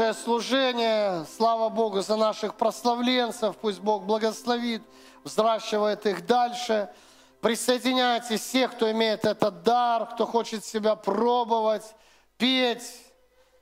[0.00, 1.26] хорошее служение.
[1.36, 3.54] Слава Богу за наших прославленцев.
[3.58, 4.82] Пусть Бог благословит,
[5.24, 6.88] взращивает их дальше.
[7.42, 11.94] Присоединяйтесь всех, кто имеет этот дар, кто хочет себя пробовать,
[12.38, 12.90] петь,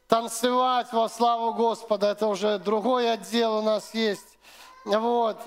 [0.07, 2.11] танцевать во славу Господа.
[2.11, 4.39] Это уже другой отдел у нас есть.
[4.85, 5.39] Вот.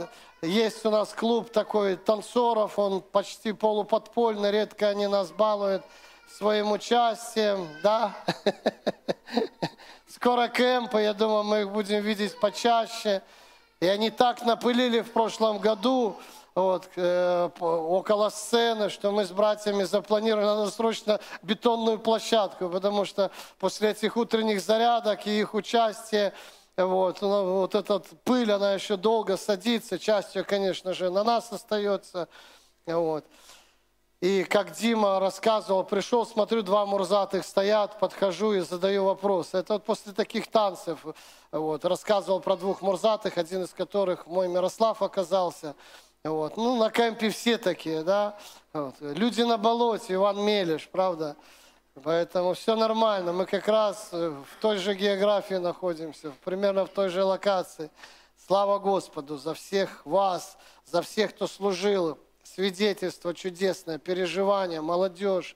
[0.41, 5.83] Есть у нас клуб такой танцоров, он почти полуподпольный, редко они нас балуют
[6.37, 8.15] своим участием, да.
[10.07, 13.21] Скоро кемпы, я думаю, мы их будем видеть почаще.
[13.79, 16.15] И они так напылили в прошлом году,
[16.53, 23.31] вот, э, около сцены, что мы с братьями запланировали, надо срочно бетонную площадку, потому что
[23.57, 26.33] после этих утренних зарядок и их участия
[26.77, 32.27] вот, ну, вот эта пыль, она еще долго садится, частью, конечно же, на нас остается.
[32.85, 33.25] Вот.
[34.21, 39.55] И как Дима рассказывал, пришел, смотрю, два мурзатых стоят, подхожу и задаю вопрос.
[39.55, 41.03] Это вот после таких танцев,
[41.51, 45.73] вот, рассказывал про двух мурзатых, один из которых мой Мирослав оказался.
[46.23, 46.55] Вот.
[46.55, 48.37] Ну, на кемпе все такие, да.
[48.73, 48.93] Вот.
[48.99, 51.35] Люди на болоте, Иван Мелеш, правда.
[52.03, 53.33] Поэтому все нормально.
[53.33, 57.89] Мы как раз в той же географии находимся, примерно в той же локации.
[58.45, 62.19] Слава Господу за всех вас, за всех, кто служил.
[62.53, 65.55] Свидетельство чудесное, переживание, молодежь.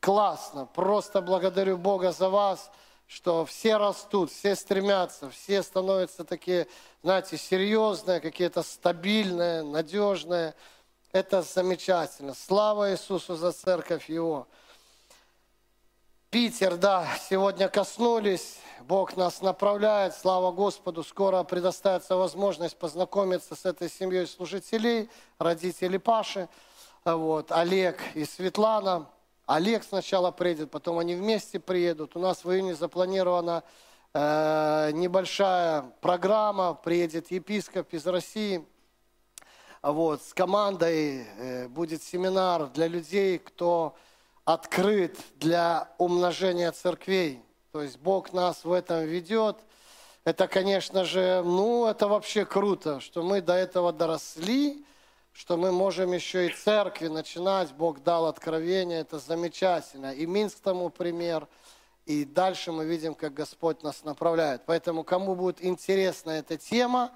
[0.00, 0.66] Классно.
[0.66, 2.70] Просто благодарю Бога за вас,
[3.06, 6.66] что все растут, все стремятся, все становятся такие,
[7.02, 10.54] знаете, серьезные, какие-то стабильные, надежные.
[11.12, 12.34] Это замечательно.
[12.34, 14.46] Слава Иисусу за церковь Его.
[16.34, 23.88] Питер, да, сегодня коснулись, Бог нас направляет, слава Господу, скоро предоставится возможность познакомиться с этой
[23.88, 26.48] семьей служителей, родителей Паши,
[27.04, 29.06] вот, Олег и Светлана.
[29.46, 32.16] Олег сначала приедет, потом они вместе приедут.
[32.16, 33.62] У нас в июне запланирована
[34.12, 38.66] э, небольшая программа, приедет епископ из России.
[39.82, 43.94] Вот, с командой э, будет семинар для людей, кто
[44.44, 47.42] открыт для умножения церквей.
[47.72, 49.56] То есть Бог нас в этом ведет.
[50.24, 54.84] Это, конечно же, ну, это вообще круто, что мы до этого доросли,
[55.32, 57.72] что мы можем еще и церкви начинать.
[57.72, 60.12] Бог дал откровение, это замечательно.
[60.12, 61.48] И Минск тому пример.
[62.06, 64.62] И дальше мы видим, как Господь нас направляет.
[64.66, 67.12] Поэтому, кому будет интересна эта тема,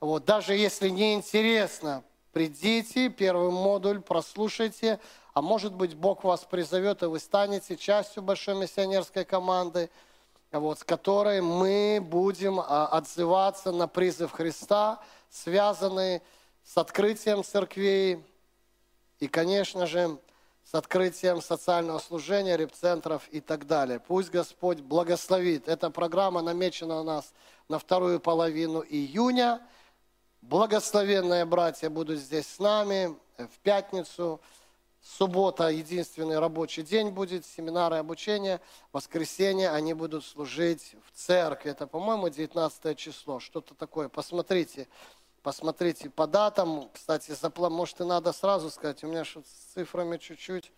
[0.00, 4.98] вот, даже если не интересно, придите, первый модуль прослушайте,
[5.34, 9.90] а может быть, Бог вас призовет, и вы станете частью большой миссионерской команды,
[10.50, 15.00] вот, с которой мы будем а, отзываться на призыв Христа,
[15.30, 16.20] связанный
[16.64, 18.22] с открытием церквей
[19.18, 20.18] и, конечно же,
[20.64, 23.98] с открытием социального служения, репцентров и так далее.
[23.98, 25.68] Пусть Господь благословит.
[25.68, 27.32] Эта программа намечена у нас
[27.68, 29.60] на вторую половину июня.
[30.42, 34.40] Благословенные братья будут здесь с нами в пятницу.
[35.00, 38.60] Суббота единственный рабочий день будет, семинары обучения.
[38.92, 41.70] Воскресенье они будут служить в церкви.
[41.70, 44.08] Это, по-моему, 19 число, что-то такое.
[44.08, 44.88] Посмотрите,
[45.44, 46.90] посмотрите по датам.
[46.92, 50.72] Кстати, заплан, может и надо сразу сказать, у меня что с цифрами чуть-чуть.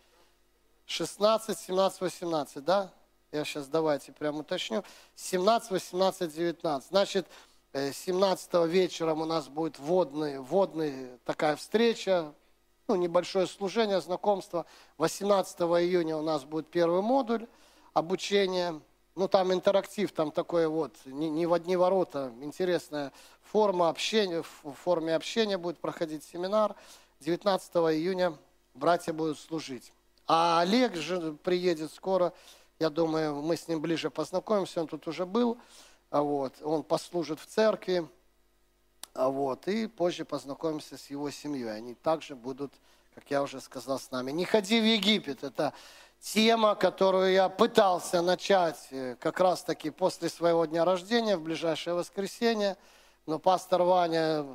[0.85, 2.93] 16, 17, 18, да?
[3.33, 4.85] Я сейчас давайте прям уточню.
[5.17, 6.89] 17, 18, 19.
[6.91, 7.27] Значит,
[7.75, 12.33] 17 э, вечером у нас будет водный, водный такая встреча,
[12.87, 14.65] ну, небольшое служение, знакомство.
[14.99, 17.47] 18 июня у нас будет первый модуль
[17.93, 18.81] обучения.
[19.17, 24.73] Ну, там интерактив, там такое вот, не, не в одни ворота, интересная форма общения, в
[24.73, 26.75] форме общения будет проходить семинар.
[27.21, 28.37] 19 июня
[28.75, 29.93] братья будут служить.
[30.27, 32.33] А Олег же приедет скоро,
[32.79, 35.59] я думаю, мы с ним ближе познакомимся, он тут уже был,
[36.23, 38.09] вот, он послужит в церкви,
[39.15, 41.75] а вот, и позже познакомимся с его семьей.
[41.75, 42.73] Они также будут,
[43.15, 44.33] как я уже сказал, с нами.
[44.33, 45.45] Не ходи в Египет.
[45.45, 45.73] Это
[46.21, 52.77] тема, которую я пытался начать э, как раз-таки после своего дня рождения, в ближайшее воскресенье.
[53.27, 54.47] Но пастор Ваня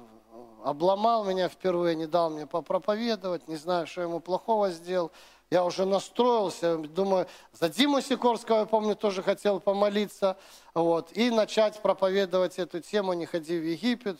[0.64, 5.12] обломал меня впервые, не дал мне попроповедовать, не знаю, что ему плохого сделал.
[5.52, 10.38] Я уже настроился, думаю, за Диму Сикорского, я помню, тоже хотел помолиться,
[10.76, 14.20] вот, и начать проповедовать эту тему «Не ходи в Египет»,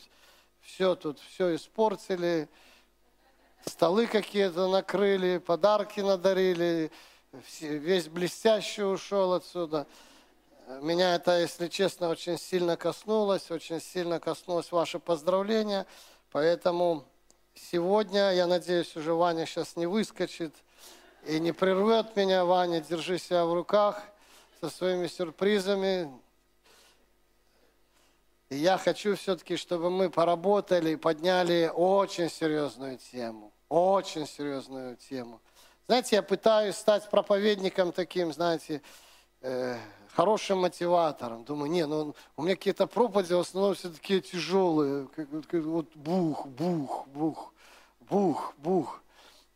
[0.62, 2.50] все тут, все испортили,
[3.64, 6.92] столы какие-то накрыли, подарки надарили,
[7.62, 9.86] весь блестящий ушел отсюда.
[10.82, 15.86] Меня это, если честно, очень сильно коснулось, очень сильно коснулось ваше поздравление,
[16.32, 17.06] поэтому
[17.54, 20.56] сегодня, я надеюсь, уже Ваня сейчас не выскочит
[21.26, 22.46] и не прервет меня.
[22.46, 24.02] Ваня, держи себя в руках
[24.62, 26.12] со своими сюрпризами,
[28.50, 33.54] И я хочу все-таки, чтобы мы поработали и подняли очень серьезную тему.
[33.70, 35.40] Очень серьезную тему.
[35.88, 38.82] Знаете, я пытаюсь стать проповедником таким, знаете,
[39.42, 39.78] э,
[40.16, 41.44] хорошим мотиватором.
[41.46, 45.08] Думаю, не, ну у меня какие-то проповеди в основном все такие тяжелые.
[45.16, 47.54] Как, как, вот бух, бух, бух,
[48.10, 49.02] бух, бух.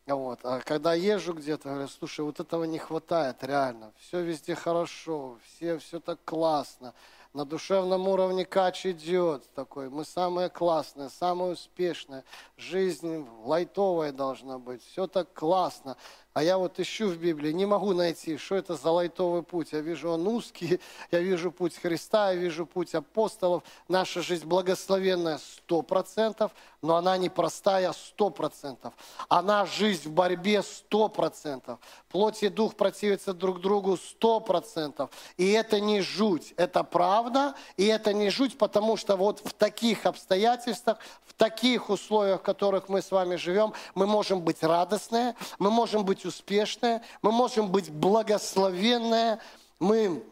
[0.05, 0.39] Вот.
[0.43, 3.93] А когда езжу где-то, говорю, слушай, вот этого не хватает реально.
[3.99, 6.93] Все везде хорошо, все, все так классно.
[7.33, 9.89] На душевном уровне кач идет такой.
[9.89, 12.23] Мы самые классные, самые успешные.
[12.57, 14.83] Жизнь лайтовая должна быть.
[14.83, 15.97] Все так классно.
[16.33, 19.71] А я вот ищу в Библии, не могу найти, что это за лайтовый путь.
[19.71, 20.79] Я вижу он узкий,
[21.11, 23.63] я вижу путь Христа, я вижу путь апостолов.
[23.87, 26.51] Наша жизнь благословенная сто процентов,
[26.81, 28.95] но она не простая сто процентов.
[29.29, 31.77] Она жизнь в борьбе сто процентов.
[32.09, 35.11] Плоть и дух противятся друг другу сто процентов.
[35.37, 40.07] И это не жуть, это правда, и это не жуть, потому что вот в таких
[40.07, 45.69] обстоятельствах, в таких условиях, в которых мы с вами живем, мы можем быть радостные, мы
[45.69, 49.39] можем быть успешные, мы можем быть благословенные,
[49.79, 50.23] мы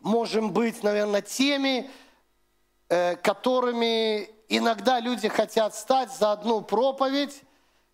[0.00, 1.90] можем быть, наверное, теми,
[2.88, 7.42] э, которыми иногда люди хотят стать за одну проповедь,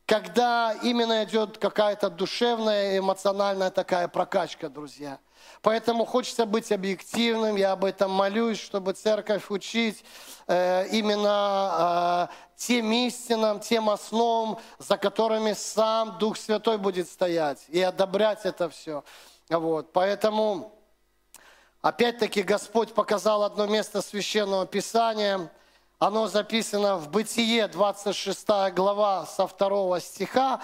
[0.06, 5.18] когда именно идет какая-то душевная, эмоциональная такая прокачка, друзья.
[5.62, 10.04] Поэтому хочется быть объективным, я об этом молюсь, чтобы церковь учить
[10.46, 17.80] э, именно э, тем истинам, тем основам, за которыми сам Дух Святой будет стоять и
[17.82, 19.04] одобрять это все.
[19.48, 19.92] Вот.
[19.92, 20.72] Поэтому,
[21.82, 25.50] опять-таки, Господь показал одно место Священного Писания.
[25.98, 30.60] Оно записано в Бытие, 26 глава, со 2 стиха.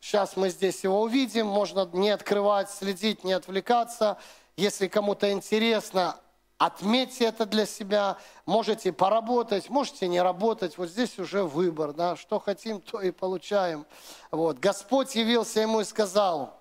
[0.00, 1.46] Сейчас мы здесь его увидим.
[1.46, 4.18] Можно не открывать, следить, не отвлекаться.
[4.56, 6.16] Если кому-то интересно,
[6.60, 8.18] Отметьте это для себя.
[8.44, 10.76] Можете поработать, можете не работать.
[10.76, 11.94] Вот здесь уже выбор.
[11.94, 12.16] Да?
[12.16, 13.86] Что хотим, то и получаем.
[14.30, 14.58] Вот.
[14.58, 16.60] Господь явился ему и сказал,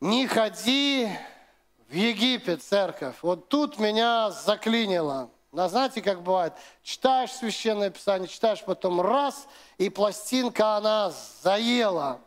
[0.00, 1.08] не ходи
[1.88, 3.14] в Египет, церковь.
[3.22, 5.30] Вот тут меня заклинило.
[5.56, 9.46] Но знаете, как бывает, читаешь Священное Писание, читаешь потом раз,
[9.78, 11.10] и пластинка она
[11.42, 12.20] заела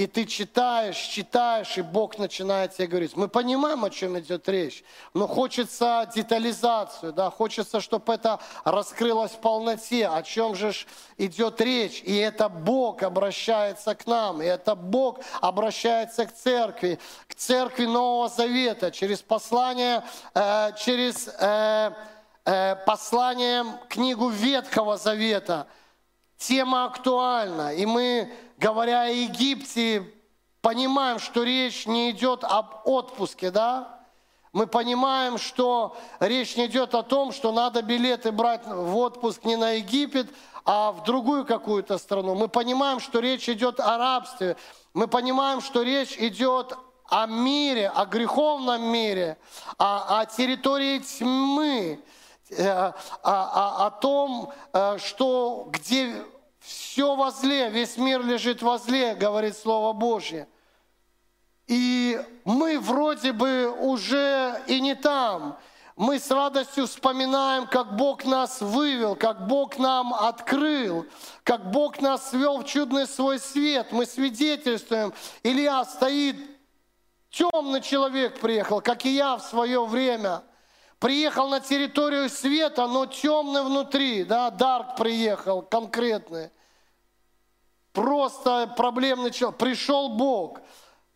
[0.00, 3.16] и ты читаешь, читаешь, и Бог начинает тебе говорить.
[3.16, 4.82] Мы понимаем, о чем идет речь,
[5.12, 10.72] но хочется детализацию, да, хочется, чтобы это раскрылось в полноте, о чем же
[11.18, 12.00] идет речь.
[12.02, 18.30] И это Бог обращается к нам, и это Бог обращается к церкви, к церкви Нового
[18.30, 20.02] Завета, через послание,
[20.34, 21.92] э, через э,
[22.44, 25.66] э, послание книгу Ветхого Завета.
[26.36, 30.04] Тема актуальна, и мы говоря о Египте,
[30.62, 34.00] понимаем, что речь не идет об отпуске, да?
[34.52, 39.56] Мы понимаем, что речь не идет о том, что надо билеты брать в отпуск не
[39.56, 40.28] на Египет,
[40.64, 42.34] а в другую какую-то страну.
[42.34, 44.56] Мы понимаем, что речь идет о рабстве.
[44.92, 46.76] Мы понимаем, что речь идет
[47.08, 49.38] о мире, о греховном мире,
[49.78, 52.00] о, о территории тьмы,
[52.58, 56.24] о, о, о том, э, что где
[56.60, 60.48] все возле, весь мир лежит возле, говорит Слово Божье.
[61.66, 65.56] И мы вроде бы уже и не там.
[65.96, 71.06] Мы с радостью вспоминаем, как Бог нас вывел, как Бог нам открыл,
[71.44, 73.92] как Бог нас свел в чудный свой свет.
[73.92, 75.12] Мы свидетельствуем.
[75.42, 76.36] Илья стоит,
[77.30, 80.42] темный человек приехал, как и я в свое время.
[81.00, 86.50] Приехал на территорию света, но темный внутри, да, Дарк приехал конкретный
[87.92, 89.58] просто проблемный человек.
[89.58, 90.60] Пришел Бог,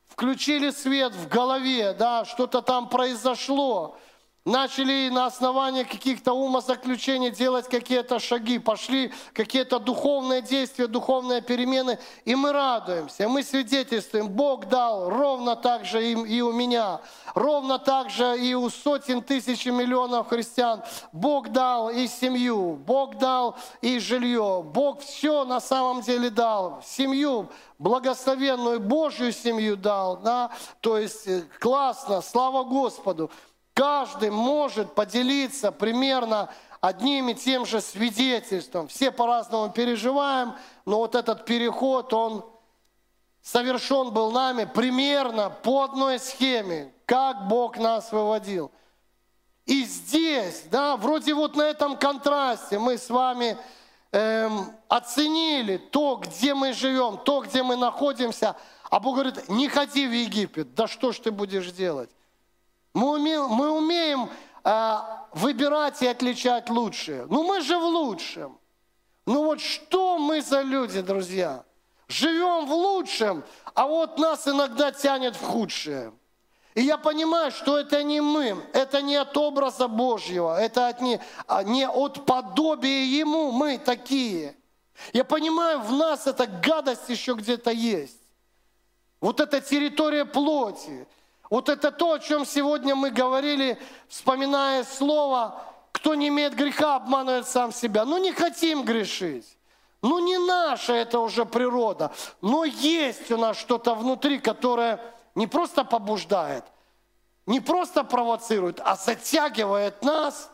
[0.09, 3.97] включили свет в голове, да, что-то там произошло
[4.45, 12.35] начали на основании каких-то умозаключений делать какие-то шаги, пошли какие-то духовные действия, духовные перемены, и
[12.35, 17.01] мы радуемся, мы свидетельствуем, Бог дал ровно так же им и у меня,
[17.35, 20.83] ровно так же и у сотен тысяч миллионов христиан.
[21.13, 27.49] Бог дал и семью, Бог дал и жилье, Бог все на самом деле дал, семью,
[27.79, 30.51] благословенную Божью семью дал, да?
[30.81, 33.31] то есть э, классно, слава Господу.
[33.75, 36.49] Каждый может поделиться примерно
[36.81, 38.87] одним и тем же свидетельством.
[38.87, 40.54] Все по-разному переживаем,
[40.87, 42.45] но вот этот переход, он
[43.43, 48.71] совершен был нами примерно по одной схеме, как Бог нас выводил.
[49.66, 53.57] И здесь, да, вроде вот на этом контрасте мы с вами
[54.12, 58.57] эм, оценили то, где мы живем, то, где мы находимся.
[58.90, 62.13] А Бог говорит, не ходи в Египет, да что ж ты будешь делать?
[62.95, 64.31] Мы умеем, мы умеем
[64.65, 64.97] э,
[65.33, 67.27] выбирать и отличать лучшее.
[67.29, 68.59] Ну мы же в лучшем.
[69.27, 71.65] Ну вот что мы за люди, друзья?
[72.09, 73.43] Живем в лучшем,
[73.75, 76.13] а вот нас иногда тянет в худшее.
[76.75, 81.21] И я понимаю, что это не мы, это не от образа Божьего, это от не,
[81.47, 84.57] а не от подобия Ему, мы такие.
[85.13, 88.21] Я понимаю, в нас эта гадость еще где-то есть.
[89.21, 91.07] Вот эта территория плоти.
[91.55, 97.47] Вот это то, о чем сегодня мы говорили, вспоминая слово, кто не имеет греха, обманывает
[97.47, 98.05] сам себя.
[98.05, 99.57] Ну не хотим грешить.
[100.03, 102.11] Ну не наша это уже природа.
[102.41, 105.01] Но есть у нас что-то внутри, которое
[105.37, 106.65] не просто побуждает,
[107.47, 110.51] не просто провоцирует, а затягивает нас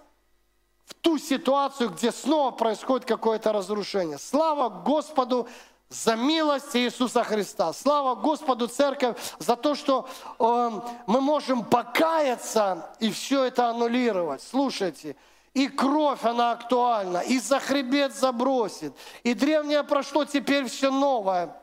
[0.84, 4.18] в ту ситуацию, где снова происходит какое-то разрушение.
[4.18, 5.48] Слава Господу
[5.90, 7.72] за милость Иисуса Христа.
[7.72, 10.70] Слава Господу, Церковь, за то, что э,
[11.06, 14.40] мы можем покаяться и все это аннулировать.
[14.40, 15.16] Слушайте,
[15.52, 18.94] и кровь, она актуальна, и за хребет забросит,
[19.24, 21.56] и древнее прошло, теперь все новое.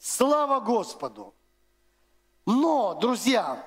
[0.00, 1.32] Слава Господу!
[2.44, 3.64] Но, друзья,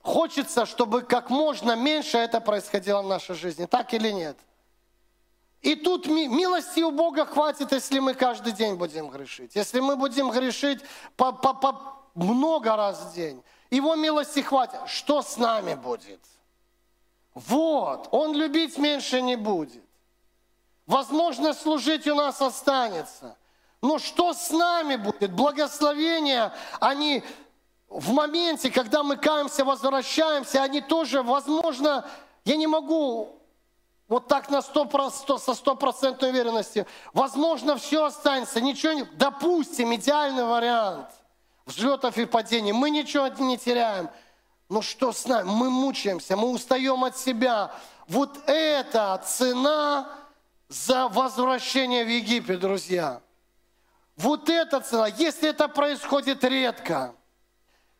[0.00, 4.38] хочется, чтобы как можно меньше это происходило в нашей жизни, так или нет?
[5.60, 9.56] И тут милости у Бога хватит, если мы каждый день будем грешить.
[9.56, 10.80] Если мы будем грешить
[12.14, 14.80] много раз в день, Его милости хватит.
[14.86, 16.20] Что с нами будет?
[17.34, 19.84] Вот, Он любить меньше не будет.
[20.86, 23.36] Возможно, служить у нас останется.
[23.82, 25.32] Но что с нами будет?
[25.32, 27.22] Благословения, они
[27.88, 32.08] в моменте, когда мы каемся, возвращаемся, они тоже, возможно,
[32.44, 33.37] я не могу
[34.08, 36.86] вот так на 100, 100, со стопроцентной уверенностью.
[37.12, 39.04] Возможно, все останется, ничего не...
[39.04, 41.08] Допустим, идеальный вариант
[41.66, 42.72] взлетов и падений.
[42.72, 44.08] Мы ничего не теряем.
[44.70, 45.46] Но что с нами?
[45.48, 47.70] Мы мучаемся, мы устаем от себя.
[48.06, 50.08] Вот это цена
[50.68, 53.20] за возвращение в Египет, друзья.
[54.16, 57.14] Вот эта цена, если это происходит редко,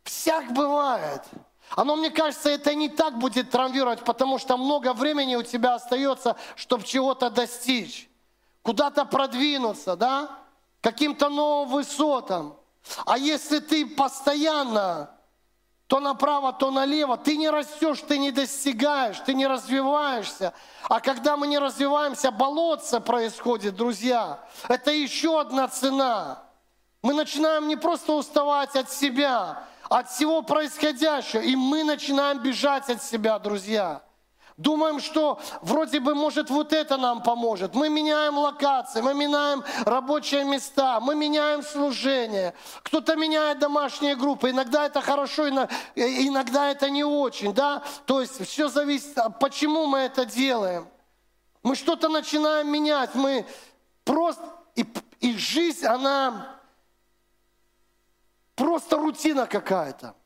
[0.05, 1.23] всяк бывает–
[1.76, 6.37] оно, мне кажется, это не так будет травмировать, потому что много времени у тебя остается,
[6.56, 8.08] чтобы чего-то достичь,
[8.62, 10.30] куда-то продвинуться, да,
[10.80, 12.56] каким-то новым высотам.
[13.04, 15.10] А если ты постоянно
[15.88, 20.52] то направо, то налево, ты не растешь, ты не достигаешь, ты не развиваешься.
[20.82, 24.38] А когда мы не развиваемся, болотце происходит, друзья.
[24.68, 26.42] Это еще одна цена.
[27.00, 31.40] Мы начинаем не просто уставать от себя, от всего происходящего.
[31.40, 34.02] И мы начинаем бежать от себя, друзья.
[34.59, 37.76] Думаем, что вроде бы, может, вот это нам поможет.
[37.76, 42.54] Мы меняем локации, мы меняем рабочие места, мы меняем служение.
[42.83, 44.50] Кто-то меняет домашние группы.
[44.50, 45.49] Иногда это хорошо,
[45.95, 47.54] иногда это не очень.
[47.54, 47.85] Да?
[48.04, 50.88] То есть все зависит, почему мы это делаем.
[51.62, 53.14] Мы что-то начинаем менять.
[53.14, 53.47] Мы
[54.04, 54.42] просто...
[54.75, 54.85] И,
[55.21, 56.58] и жизнь, она
[58.59, 60.17] Просто рутина какая-то.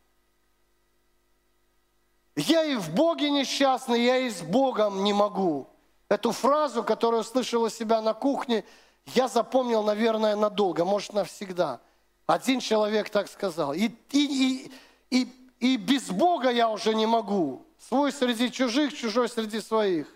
[2.35, 5.69] Я и в Боге несчастный, я и с Богом не могу.
[6.09, 8.65] Эту фразу, которую услышал у себя на кухне,
[9.09, 11.81] я запомнил, наверное, надолго, может, навсегда.
[12.27, 13.75] Один человек так сказал.
[13.75, 14.73] И, и, и,
[15.11, 17.67] и, и без Бога я уже не могу.
[17.79, 20.07] Свой среди чужих, чужой среди своих.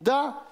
[0.00, 0.42] Да?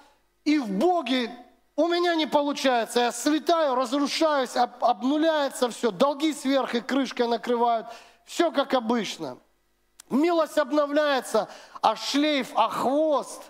[0.43, 1.29] И в Боге
[1.75, 7.87] у меня не получается, я слетаю, разрушаюсь, об, обнуляется все, долги сверх и крышкой накрывают,
[8.25, 9.37] все как обычно.
[10.09, 11.49] Милость обновляется,
[11.81, 13.41] а шлейф, а хвост,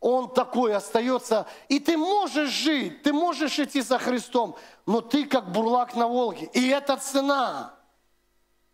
[0.00, 1.46] он такой остается.
[1.68, 4.56] И ты можешь жить, ты можешь идти за Христом,
[4.86, 6.50] но ты как бурлак на Волге.
[6.54, 7.74] И это цена.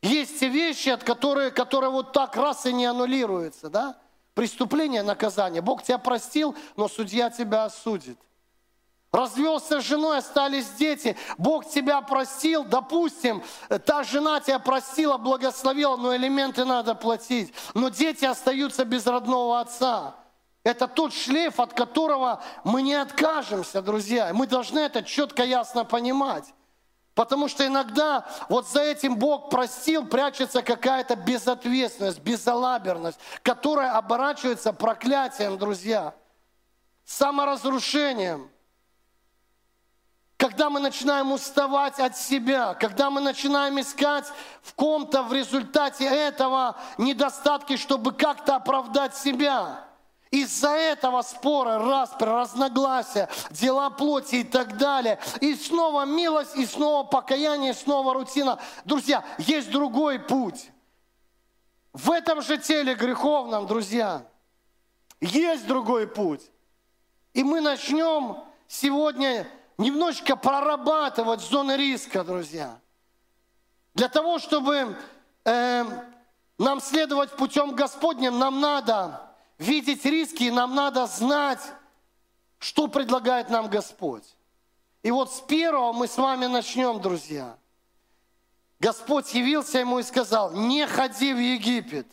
[0.01, 3.99] Есть те вещи, от которые, которые вот так раз и не аннулируются, да?
[4.35, 5.63] Преступление, наказание.
[5.63, 8.19] Бог тебя простил, но судья тебя осудит.
[9.17, 11.17] Развелся с женой, остались дети.
[11.39, 13.43] Бог тебя простил, допустим,
[13.87, 17.55] та жена тебя простила, благословила, но элементы надо платить.
[17.73, 20.17] Но дети остаются без родного отца.
[20.65, 24.31] Это тот шлейф, от которого мы не откажемся, друзья.
[24.35, 26.53] Мы должны это четко, ясно понимать.
[27.15, 35.57] Потому что иногда вот за этим Бог простил, прячется какая-то безответственность, безалаберность, которая оборачивается проклятием,
[35.57, 36.13] друзья,
[37.07, 38.51] саморазрушением–
[40.37, 44.27] когда мы начинаем уставать от себя, когда мы начинаем искать
[44.63, 49.83] в ком-то в результате этого недостатки, чтобы как-то оправдать себя.
[50.31, 55.19] Из-за этого спора, распри, разногласия, дела плоти и так далее.
[55.41, 58.59] И снова милость, и снова покаяние, и снова рутина.
[58.85, 60.71] Друзья, есть другой путь.
[61.93, 64.27] в этом же теле греховном, друзья,
[65.21, 66.43] есть другой путь.
[67.33, 69.47] И мы начнем сегодня
[69.79, 72.79] немножечко прорабатывать зоны риска, друзья.
[73.95, 74.97] Для того, чтобы
[75.45, 75.85] э,
[76.59, 81.61] нам следовать путем Господним, нам надо видеть риски, нам надо знать,
[82.59, 84.25] что предлагает нам Господь.
[85.03, 87.57] И вот с первого мы с вами начнем, друзья.
[88.81, 92.07] Господь явился ему и сказал, не ходи в Египет,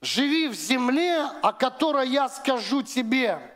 [0.00, 3.55] живи в земле, о которой я скажу тебе.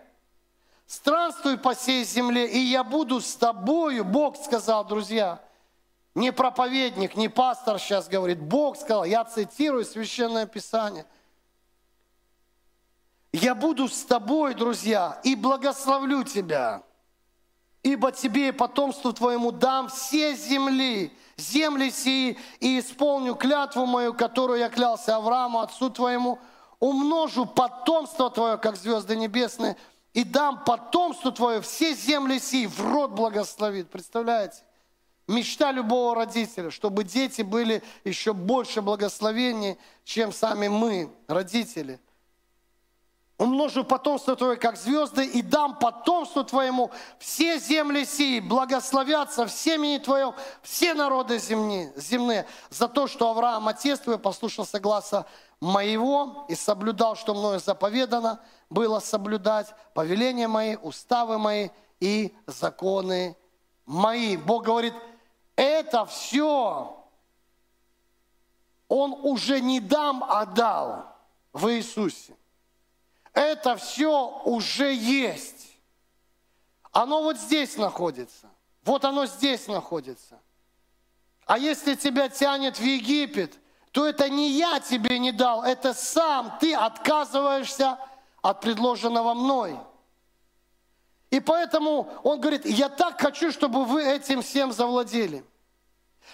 [0.91, 4.05] Странствуй по всей земле, и я буду с тобою.
[4.05, 5.41] Бог сказал, друзья,
[6.17, 8.41] не проповедник, не пастор сейчас говорит.
[8.41, 11.07] Бог сказал, я цитирую Священное Писание.
[13.33, 16.83] Я буду с тобой, друзья, и благословлю тебя.
[17.85, 24.59] Ибо тебе и потомству твоему дам все земли, земли сии, и исполню клятву мою, которую
[24.59, 26.41] я клялся Аврааму, отцу твоему,
[26.81, 29.77] умножу потомство твое, как звезды небесные,
[30.13, 33.91] и дам потомству твое все земли сии, в рот благословит.
[33.91, 34.63] Представляете?
[35.29, 42.01] Мечта любого родителя, чтобы дети были еще больше благословений, чем сами мы, родители.
[43.39, 49.99] Умножу потомство твое, как звезды, и дам потомству твоему все земли сии, благословятся в семени
[49.99, 55.25] твоем все народы земни, земные, за то, что Авраам, отец твой, послушался гласа
[55.61, 58.41] моего и соблюдал, что мною заповедано–
[58.71, 63.37] было соблюдать повеления мои, уставы мои и законы
[63.85, 64.37] мои.
[64.37, 64.95] Бог говорит,
[65.57, 66.97] это все
[68.89, 71.05] Он уже не дам, а дал
[71.53, 72.37] в Иисусе.
[73.33, 75.77] Это все уже есть.
[76.93, 78.49] Оно вот здесь находится.
[78.83, 80.41] Вот оно здесь находится.
[81.47, 83.59] А если тебя тянет в Египет,
[83.93, 87.99] то это не я тебе не дал, это сам ты отказываешься
[88.41, 89.79] от предложенного мной.
[91.31, 95.45] И поэтому он говорит, я так хочу, чтобы вы этим всем завладели.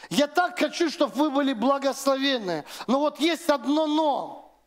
[0.09, 2.64] Я так хочу, чтобы вы были благословенны.
[2.87, 4.59] Но вот есть одно но.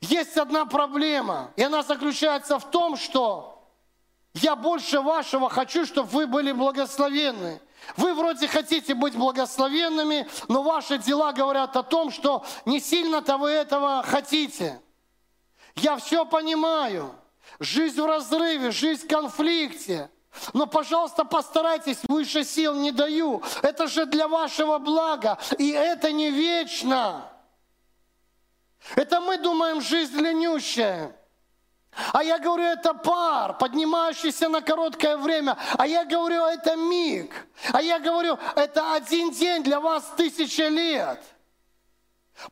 [0.00, 1.52] Есть одна проблема.
[1.56, 3.68] И она заключается в том, что
[4.34, 7.60] я больше вашего хочу, чтобы вы были благословенны.
[7.96, 13.50] Вы вроде хотите быть благословенными, но ваши дела говорят о том, что не сильно-то вы
[13.50, 14.80] этого хотите.
[15.76, 17.14] Я все понимаю.
[17.58, 20.10] Жизнь в разрыве, жизнь в конфликте.
[20.54, 23.42] Но, пожалуйста, постарайтесь, выше сил не даю.
[23.62, 27.28] Это же для вашего блага, и это не вечно.
[28.96, 31.14] Это мы думаем, жизнь длиннющая.
[32.12, 35.56] А я говорю, это пар, поднимающийся на короткое время.
[35.76, 37.46] А я говорю, это миг.
[37.72, 41.22] А я говорю, это один день для вас тысяча лет.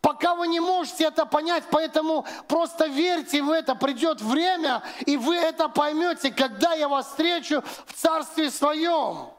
[0.03, 3.75] Пока вы не можете это понять, поэтому просто верьте в это.
[3.75, 9.31] Придет время, и вы это поймете, когда я вас встречу в Царстве Своем.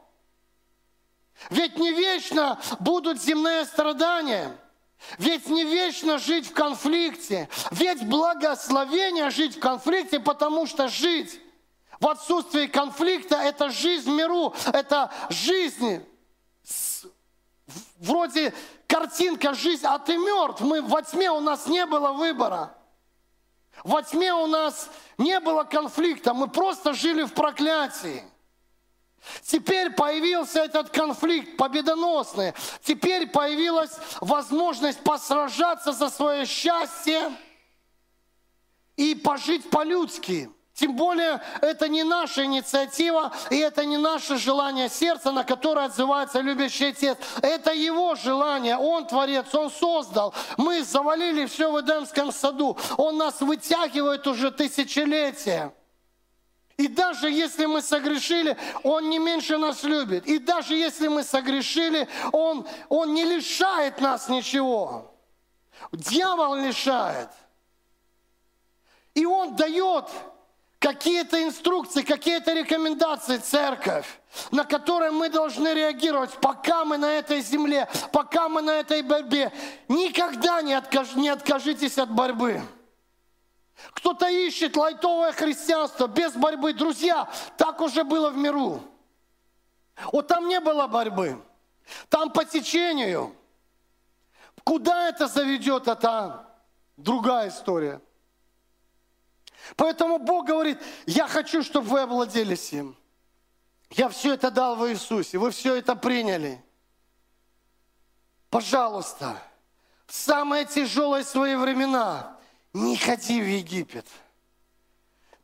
[1.50, 4.56] Ведь не вечно будут земные страдания.
[5.18, 7.48] Ведь не вечно жить в конфликте.
[7.70, 11.40] Ведь благословение жить в конфликте, потому что жить
[12.00, 16.04] в отсутствии конфликта– это жизнь в миру, это жизнь
[17.98, 18.52] вроде
[18.86, 20.60] картинка жизнь, а ты мертв.
[20.60, 22.74] Мы во тьме у нас не было выбора.
[23.84, 28.22] Во тьме у нас не было конфликта, мы просто жили в проклятии.
[29.44, 32.54] Теперь появился этот конфликт победоносный.
[32.82, 37.32] Теперь появилась возможность посражаться за свое счастье
[38.96, 40.50] и пожить по-людски.
[40.74, 46.40] Тем более это не наша инициатива, и это не наше желание сердца, на которое отзывается
[46.40, 47.18] любящий отец.
[47.42, 50.34] Это его желание, он творец, он создал.
[50.56, 52.78] Мы завалили все в Эдемском саду.
[52.96, 55.72] Он нас вытягивает уже тысячелетия.
[56.76, 60.26] И даже если мы согрешили, Он не меньше нас любит.
[60.26, 65.14] И даже если мы согрешили, Он, он не лишает нас ничего.
[65.92, 67.28] Дьявол лишает.
[69.14, 70.06] И Он дает
[70.78, 74.06] какие-то инструкции, какие-то рекомендации, церковь,
[74.50, 79.52] на которые мы должны реагировать, пока мы на этой земле, пока мы на этой борьбе.
[79.88, 82.60] Никогда не, откаж, не откажитесь от борьбы.
[83.90, 86.72] Кто-то ищет лайтовое христианство без борьбы.
[86.72, 88.82] Друзья, так уже было в миру.
[90.12, 91.42] Вот там не было борьбы.
[92.08, 93.34] Там по течению.
[94.64, 96.46] Куда это заведет, это
[96.96, 98.00] другая история.
[99.76, 102.96] Поэтому Бог говорит, я хочу, чтобы вы овладелись им.
[103.90, 106.64] Я все это дал в Иисусе, вы все это приняли.
[108.48, 109.42] Пожалуйста,
[110.06, 112.38] в самые тяжелые свои времена
[112.72, 114.06] не ходи в Египет.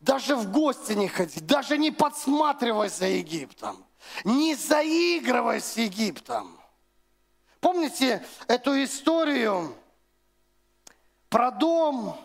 [0.00, 3.84] Даже в гости не ходи, даже не подсматривай за Египтом.
[4.24, 6.58] Не заигрывай с Египтом.
[7.60, 9.74] Помните эту историю
[11.28, 12.16] про дом,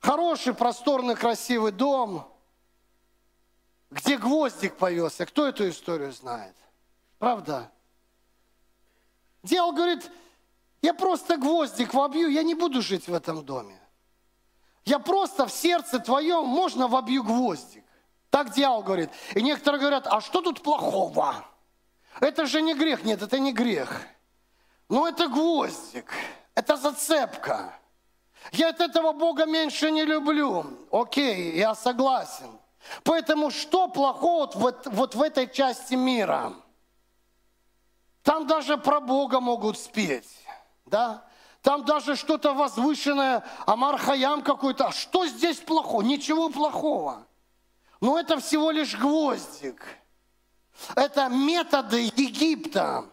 [0.00, 2.28] хороший, просторный, красивый дом,
[3.90, 5.24] где гвоздик повелся.
[5.24, 6.54] Кто эту историю знает?
[7.18, 7.70] Правда?
[9.44, 10.10] Дьявол говорит,
[10.82, 13.80] я просто гвоздик вобью, я не буду жить в этом доме.
[14.86, 17.84] Я просто в сердце твоем можно вобью гвоздик.
[18.30, 19.10] Так дьявол говорит.
[19.34, 21.44] И некоторые говорят, а что тут плохого?
[22.20, 23.02] Это же не грех.
[23.02, 24.02] Нет, это не грех.
[24.88, 26.12] Но это гвоздик,
[26.54, 27.74] это зацепка.
[28.52, 30.64] Я от этого Бога меньше не люблю.
[30.92, 32.56] Окей, я согласен.
[33.02, 36.52] Поэтому что плохого вот, вот в этой части мира?
[38.22, 40.30] Там даже про Бога могут спеть,
[40.84, 41.24] да?
[41.66, 44.86] Там даже что-то возвышенное, Амар Хаям какой-то.
[44.86, 46.00] А что здесь плохого?
[46.02, 47.26] Ничего плохого.
[48.00, 49.84] Но это всего лишь гвоздик.
[50.94, 53.06] Это методы Египта.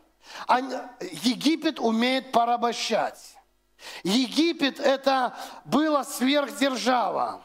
[1.01, 3.35] Египет умеет порабощать.
[4.03, 5.35] Египет это
[5.65, 7.43] была сверхдержава.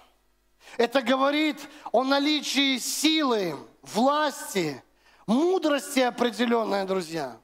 [0.76, 1.58] Это говорит
[1.90, 4.84] о наличии силы, власти,
[5.26, 7.38] мудрости определенной, друзья.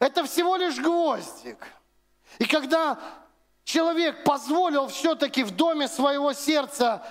[0.00, 1.64] Это всего лишь гвоздик–
[2.38, 2.98] и когда
[3.64, 7.06] человек позволил все-таки в доме своего сердца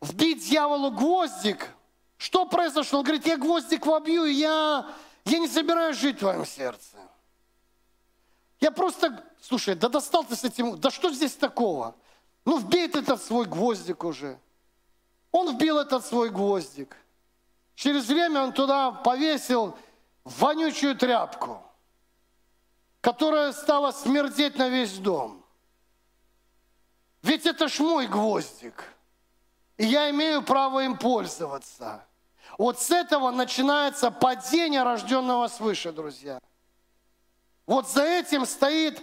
[0.00, 1.68] вбить дьяволу гвоздик,
[2.16, 3.00] что произошло?
[3.00, 4.86] Он говорит, я гвоздик вобью, я,
[5.24, 6.96] я не собираюсь жить в твоем сердце.
[8.60, 11.94] Я просто, слушай, да достал ты с этим, да что здесь такого?
[12.44, 14.38] Ну, вбей ты этот свой гвоздик уже.
[15.30, 16.96] Он вбил этот свой гвоздик.
[17.74, 19.76] Через время он туда повесил
[20.24, 21.62] вонючую тряпку–
[23.02, 25.44] которая стала смердеть на весь дом.
[27.22, 28.84] Ведь это ж мой гвоздик.
[29.76, 32.06] И я имею право им пользоваться.
[32.58, 36.38] Вот с этого начинается падение рожденного свыше, друзья.
[37.66, 39.02] Вот за этим стоит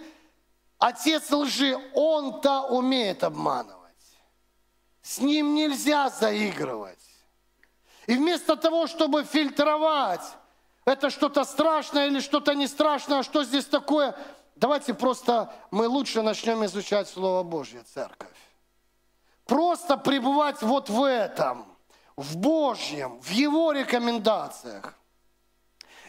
[0.78, 1.76] отец лжи.
[1.94, 3.80] Он-то умеет обманывать.
[5.02, 6.98] С ним нельзя заигрывать.
[8.06, 10.24] И вместо того, чтобы фильтровать
[10.90, 14.16] это что-то страшное или что-то не страшное, а что здесь такое?
[14.56, 18.28] Давайте просто мы лучше начнем изучать Слово Божье, церковь.
[19.46, 21.66] Просто пребывать вот в этом,
[22.16, 24.94] в Божьем, в Его рекомендациях.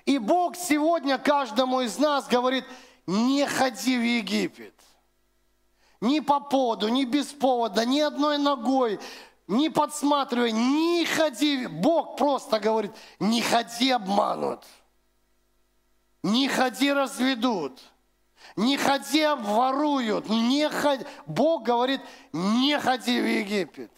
[0.06, 2.66] И Бог сегодня каждому из нас говорит,
[3.08, 4.76] не ходи в Египет.
[6.02, 9.00] Ни по поводу, ни без повода, ни одной ногой,
[9.52, 11.68] не подсматривай, не ходи.
[11.68, 14.64] Бог просто говорит, не ходи обманут.
[16.24, 17.80] Не ходи разведут.
[18.56, 20.30] Не ходи обворуют.
[20.30, 21.06] Не ходи.
[21.26, 22.00] Бог говорит,
[22.32, 23.92] не ходи в Египет.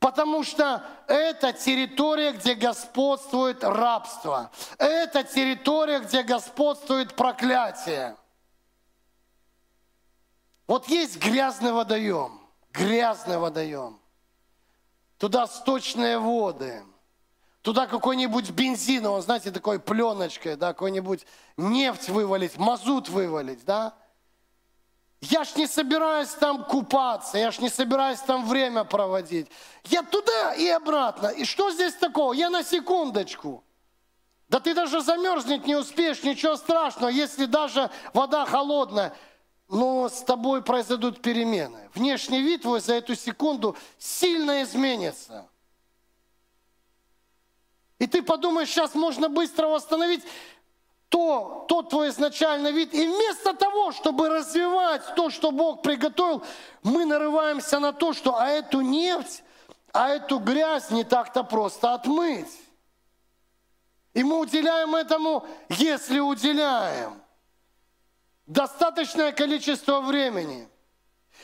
[0.00, 4.50] Потому что это территория, где господствует рабство.
[4.78, 8.16] Это территория, где господствует проклятие.
[10.66, 12.41] Вот есть грязный водоем
[12.72, 14.00] грязный водоем.
[15.18, 16.82] Туда сточные воды.
[17.62, 21.24] Туда какой-нибудь бензин, он, знаете, такой пленочкой, да, какой-нибудь
[21.56, 23.94] нефть вывалить, мазут вывалить, да.
[25.20, 29.46] Я ж не собираюсь там купаться, я ж не собираюсь там время проводить.
[29.84, 31.28] Я туда и обратно.
[31.28, 32.32] И что здесь такого?
[32.32, 33.62] Я на секундочку.
[34.48, 39.14] Да ты даже замерзнуть не успеешь, ничего страшного, если даже вода холодная
[39.72, 41.88] но с тобой произойдут перемены.
[41.94, 45.48] Внешний вид твой за эту секунду сильно изменится.
[47.98, 50.24] И ты подумаешь, сейчас можно быстро восстановить
[51.08, 52.92] то, тот твой изначальный вид.
[52.92, 56.44] И вместо того, чтобы развивать то, что Бог приготовил,
[56.82, 59.42] мы нарываемся на то, что а эту нефть,
[59.94, 62.60] а эту грязь не так-то просто отмыть.
[64.12, 67.21] И мы уделяем этому, если уделяем
[68.46, 70.68] достаточное количество времени,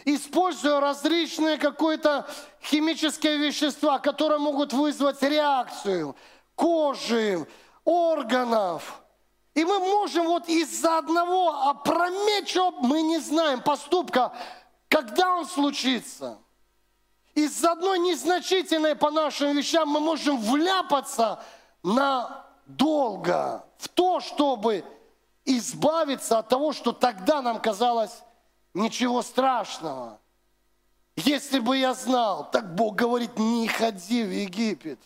[0.05, 2.27] используя различные какие-то
[2.63, 6.17] химические вещества, которые могут вызвать реакцию
[6.55, 7.47] кожи,
[7.85, 9.03] органов.
[9.55, 14.33] И мы можем вот из-за одного опрометчивого, мы не знаем, поступка,
[14.89, 16.39] когда он случится.
[17.35, 21.43] Из-за одной незначительной по нашим вещам мы можем вляпаться
[21.83, 24.85] на долго в то, чтобы
[25.49, 28.23] избавиться от того, что тогда нам казалось
[28.75, 30.21] ничего страшного.
[31.17, 35.01] Если бы я знал, так Бог говорит, не ходи в Египет.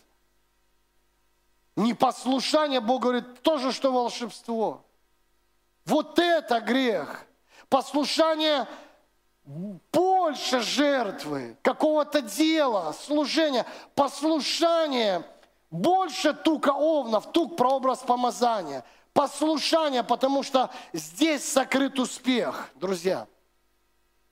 [1.75, 4.83] Непослушание, Бог говорит, тоже что волшебство.
[5.85, 7.25] Вот это грех.
[7.69, 8.67] Послушание
[9.45, 15.25] больше жертвы, какого-то дела, служения, послушание
[15.71, 18.85] больше тука овнов, тук прообраз помазания.
[19.13, 23.27] Послушание, потому что здесь сокрыт успех, друзья.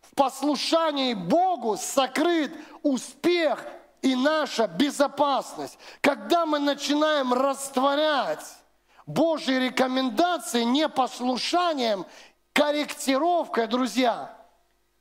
[0.01, 3.63] В послушании Богу сокрыт успех
[4.01, 5.77] и наша безопасность.
[6.01, 8.43] Когда мы начинаем растворять
[9.05, 12.05] Божьи рекомендации непослушанием,
[12.53, 14.35] корректировкой, друзья,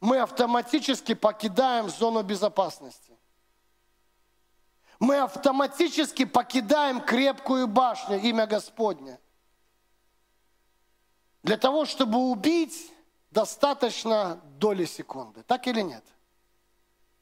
[0.00, 3.16] мы автоматически покидаем зону безопасности.
[4.98, 9.18] Мы автоматически покидаем крепкую башню, имя Господне.
[11.42, 12.92] Для того, чтобы убить,
[13.30, 15.42] достаточно доли секунды.
[15.42, 16.04] Так или нет?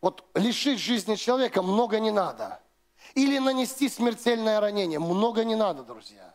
[0.00, 2.61] Вот лишить жизни человека много не надо.
[3.14, 4.98] Или нанести смертельное ранение.
[4.98, 6.35] Много не надо, друзья.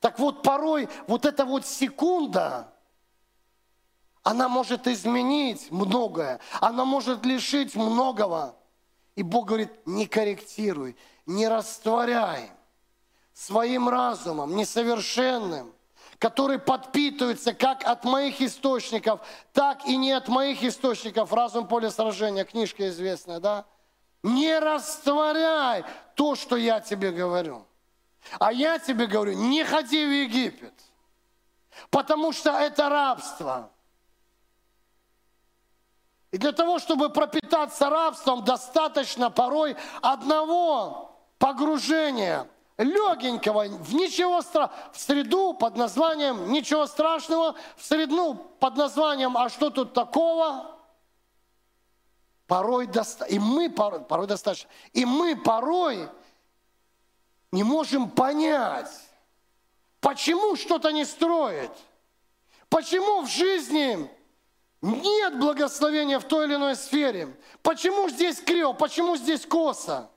[0.00, 2.72] Так вот, порой вот эта вот секунда,
[4.22, 6.40] она может изменить многое.
[6.60, 8.56] Она может лишить многого.
[9.16, 10.96] И Бог говорит, не корректируй,
[11.26, 12.50] не растворяй
[13.32, 15.72] своим разумом, несовершенным,
[16.18, 19.20] который подпитывается как от моих источников,
[19.52, 21.32] так и не от моих источников.
[21.32, 23.64] Разум поле сражения, книжка известная, да?
[24.22, 27.66] Не растворяй то, что я тебе говорю.
[28.38, 30.72] А я тебе говорю, не ходи в Египет,
[31.90, 33.70] потому что это рабство.
[36.30, 42.48] И для того, чтобы пропитаться рабством, достаточно порой одного погружения,
[42.78, 49.48] легенького, в ничего страшного, в среду под названием «Ничего страшного», в среду под названием «А
[49.48, 50.70] что тут такого?»
[52.46, 53.24] Порой, доста...
[53.24, 56.08] и мы порой, порой достаточно, и мы порой
[57.52, 58.90] не можем понять,
[60.00, 61.70] почему что-то не строит,
[62.68, 64.10] почему в жизни
[64.82, 67.34] нет благословения в той или иной сфере.
[67.62, 70.10] Почему здесь криво, почему здесь косо?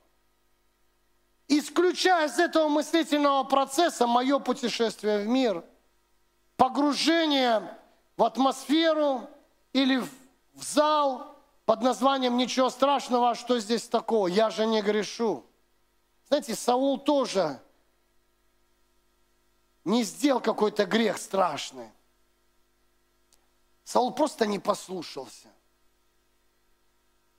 [1.47, 5.63] Исключая из этого мыслительного процесса мое путешествие в мир,
[6.57, 7.77] погружение
[8.17, 9.29] в атмосферу
[9.71, 14.27] или в зал под названием «Ничего страшного, а что здесь такого?
[14.27, 15.45] Я же не грешу».
[16.27, 17.61] Знаете, Саул тоже
[19.85, 21.89] не сделал какой-то грех страшный.
[23.85, 25.47] Саул просто не послушался.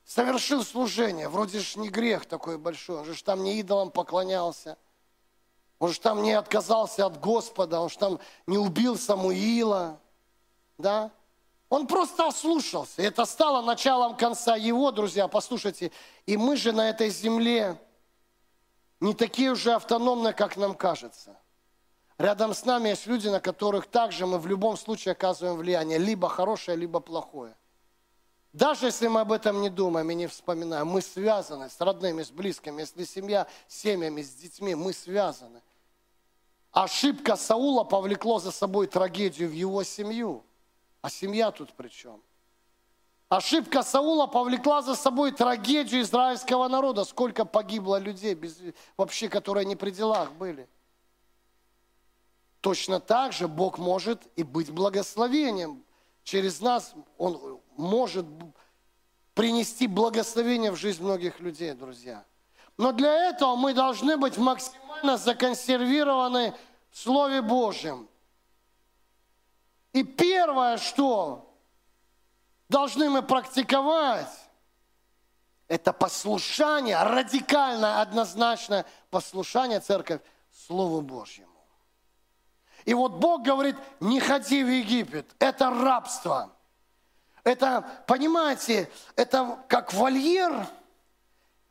[0.09, 1.29] Совершил служение.
[1.29, 3.01] Вроде ж не грех такой большой.
[3.01, 4.79] Он же там не идолам поклонялся.
[5.79, 7.79] Он же там не отказался от Господа.
[7.79, 10.01] Он же там не убил Самуила.
[10.79, 11.11] Да?
[11.69, 13.03] Он просто ослушался.
[13.03, 15.29] Это стало началом конца его, друзья.
[15.29, 15.93] Послушайте,
[16.25, 17.79] и мы же на этой земле
[19.01, 21.37] не такие уже автономные, как нам кажется.
[22.17, 26.31] Рядом с нами есть люди, на которых также мы в любом случае оказываем влияние, либо
[26.31, 27.55] хорошее, либо плохое.
[28.53, 32.31] Даже если мы об этом не думаем и не вспоминаем, мы связаны с родными, с
[32.31, 35.63] близкими, если семья с семьями, с детьми, мы связаны.
[36.73, 40.45] Ошибка Саула повлекло за собой трагедию в его семью.
[41.03, 42.23] А семья тут при чем?
[43.29, 47.05] Ошибка Саула повлекла за собой трагедию израильского народа.
[47.05, 48.59] Сколько погибло людей, без,
[48.97, 50.69] вообще, которые не при делах были.
[52.61, 55.85] Точно так же Бог может и быть благословением.
[56.25, 58.27] Через нас Он может
[59.35, 62.25] принести благословение в жизнь многих людей, друзья.
[62.77, 66.55] Но для этого мы должны быть максимально законсервированы
[66.91, 68.09] в Слове Божьем.
[69.93, 71.55] И первое, что
[72.69, 74.29] должны мы практиковать,
[75.69, 80.21] это послушание, радикальное, однозначное послушание, церковь,
[80.67, 81.49] Слову Божьему.
[82.85, 86.53] И вот Бог говорит, не ходи в Египет, это рабство.
[87.49, 90.67] Это, понимаете, это как вольер,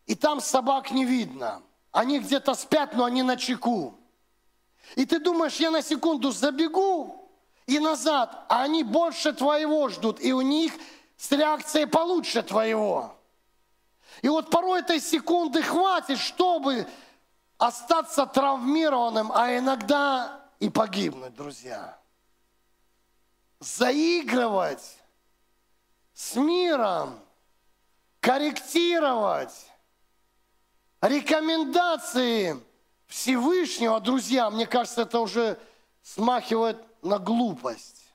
[0.08, 1.62] и там собак не видно.
[1.92, 3.94] Они где-то спят, но они на чеку.
[4.96, 7.30] И ты думаешь, я на секунду забегу
[7.68, 10.74] и назад, а они больше твоего ждут, и у них
[11.16, 13.16] с реакцией получше твоего.
[14.24, 16.88] И вот порой этой секунды хватит, чтобы
[17.60, 22.00] остаться травмированным, а иногда и погибнуть, друзья.
[23.60, 24.98] Заигрывать
[26.17, 27.19] с миром,
[28.19, 29.71] корректировать
[30.99, 32.60] рекомендации
[33.06, 35.60] Всевышнего, друзья, мне кажется, это уже
[36.01, 38.12] смахивает на глупость.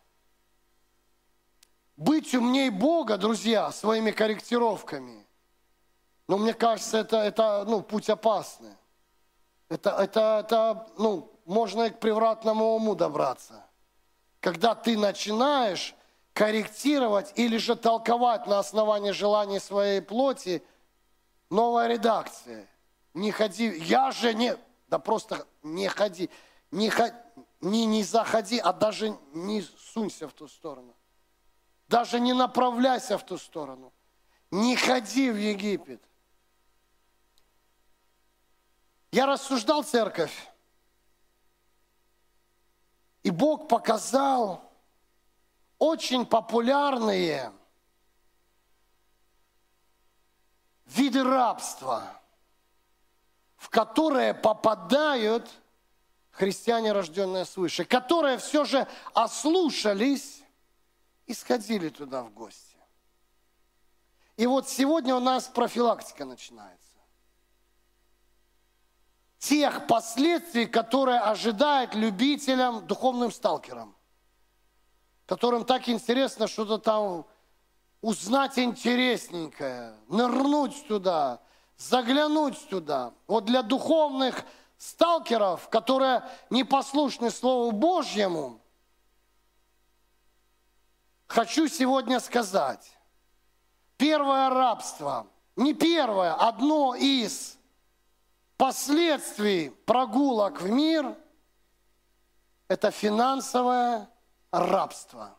[1.96, 5.24] Быть умней Бога, друзья, своими корректировками.
[6.26, 8.76] Но мне кажется, это, это ну, путь опасный.
[9.68, 13.64] Это, это, это ну, можно и к превратному уму добраться.
[14.40, 15.94] когда ты начинаешь
[16.32, 20.62] корректировать или же толковать на основании желаний своей плоти
[21.50, 22.68] новая редакция.
[23.14, 24.56] Не ходи, я же не,
[24.88, 26.30] да просто не ходи,
[26.70, 26.90] не,
[27.60, 30.94] не, не заходи, а даже не сунься в ту сторону.
[31.88, 33.92] Даже не направляйся в ту сторону.
[34.50, 36.02] Не ходи в Египет.
[39.10, 40.48] Я рассуждал церковь,
[43.22, 44.71] и Бог показал
[45.82, 47.52] очень популярные
[50.86, 52.22] виды рабства,
[53.56, 55.50] в которые попадают
[56.30, 60.44] христиане, рожденные свыше, которые все же ослушались
[61.26, 62.76] и сходили туда в гости.
[64.36, 66.96] И вот сегодня у нас профилактика начинается.
[69.38, 73.96] Тех последствий, которые ожидают любителям, духовным сталкерам,
[75.32, 77.24] которым так интересно что-то там
[78.02, 81.40] узнать интересненькое, нырнуть туда,
[81.78, 83.14] заглянуть туда.
[83.26, 84.44] Вот для духовных
[84.76, 88.60] сталкеров, которые не послушны Слову Божьему,
[91.28, 92.98] хочу сегодня сказать,
[93.96, 97.56] первое рабство, не первое, одно из
[98.58, 101.16] последствий прогулок в мир–
[102.68, 104.11] это финансовое
[104.52, 105.36] рабство.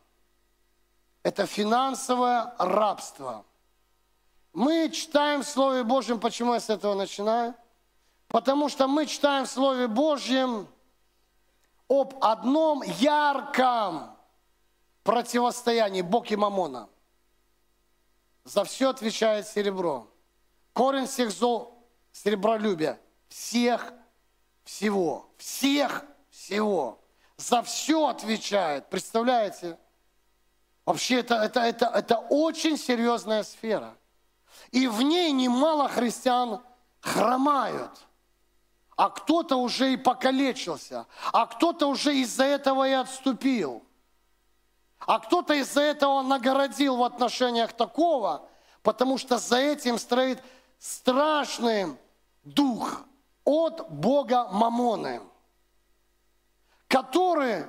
[1.22, 3.44] Это финансовое рабство.
[4.52, 7.54] Мы читаем в Слове Божьем, почему я с этого начинаю?
[8.28, 10.68] Потому что мы читаем в Слове Божьем
[11.88, 14.16] об одном ярком
[15.02, 16.88] противостоянии Бог и Мамона.
[18.44, 20.08] За все отвечает серебро.
[20.72, 23.00] Корень всех зол– серебролюбие.
[23.28, 23.92] Всех
[24.64, 25.30] всего.
[25.38, 27.03] Всех всего.
[27.36, 28.88] За все отвечает.
[28.90, 29.78] Представляете?
[30.84, 33.96] Вообще это, это, это, это очень серьезная сфера.
[34.70, 36.62] И в ней немало христиан
[37.00, 37.90] хромают–
[38.96, 43.82] а кто-то уже и покалечился, а кто-то уже из-за этого и отступил,
[45.00, 48.48] а кто-то из-за этого нагородил в отношениях такого,
[48.82, 50.42] потому что за этим стоит
[50.78, 51.96] страшный
[52.44, 53.02] дух
[53.44, 55.20] от Бога Мамоны,
[56.88, 57.66] который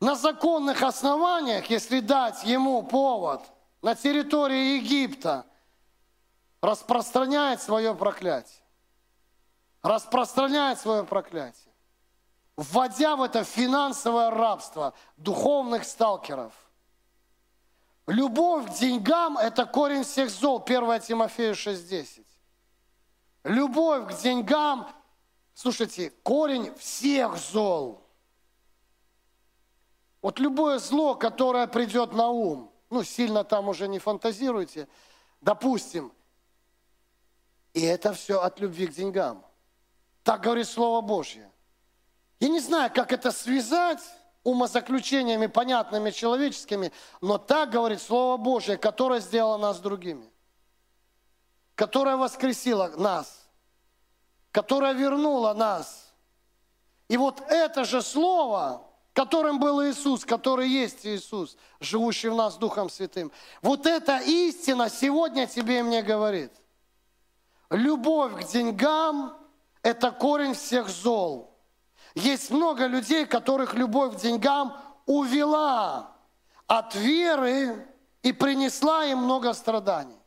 [0.00, 3.42] на законных основаниях, если дать ему повод,
[3.82, 5.44] на территории Египта
[6.60, 8.62] распространяет свое проклятие
[9.82, 11.72] распространяет свое проклятие,
[12.56, 16.52] вводя в это финансовое рабство духовных сталкеров.
[18.06, 22.24] Любовь к деньгам– это корень всех зол, 1 Тимофею 6.10.
[23.44, 24.88] Любовь к деньгам,
[25.58, 28.06] слушайте, корень всех зол.
[30.22, 34.88] Вот любое зло, которое придет на ум, ну, сильно там уже не фантазируйте,
[35.40, 36.12] допустим,
[37.74, 39.44] и это все от любви к деньгам.
[40.22, 41.50] Так говорит Слово Божье.
[42.38, 44.02] Я не знаю, как это связать
[44.44, 50.30] умозаключениями, понятными человеческими, но так говорит Слово Божье, которое сделало нас другими,
[51.74, 53.47] которое воскресило нас,
[54.58, 56.12] которое вернуло нас.
[57.06, 62.90] И вот это же Слово, которым был Иисус, который есть Иисус, живущий в нас Духом
[62.90, 63.30] Святым,
[63.62, 66.50] вот эта истина сегодня тебе и мне говорит.
[67.70, 69.38] Любовь к деньгам–
[69.82, 71.56] это корень всех зол.
[72.16, 76.16] Есть много людей, которых любовь к деньгам увела
[76.66, 77.86] от веры
[78.24, 80.17] и принесла им много страданий.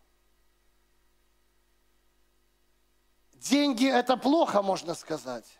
[3.41, 5.59] Деньги– это плохо, можно сказать.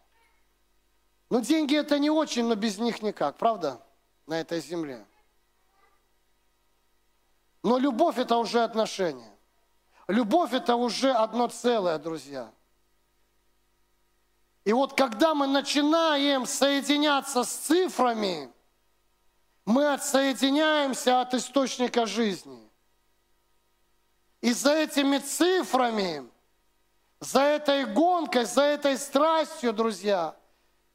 [1.30, 3.82] Но деньги– это не очень, но без них никак, правда,
[4.28, 5.06] на этой земле.
[7.64, 9.32] Но любовь– это уже отношение.
[10.08, 12.52] Любовь– это уже одно целое, друзья–
[14.64, 18.52] и вот когда мы начинаем соединяться с цифрами,
[19.66, 22.70] мы отсоединяемся от источника жизни.
[24.42, 26.30] И за этими цифрами,
[27.22, 30.36] за этой гонкой, за этой страстью, друзья,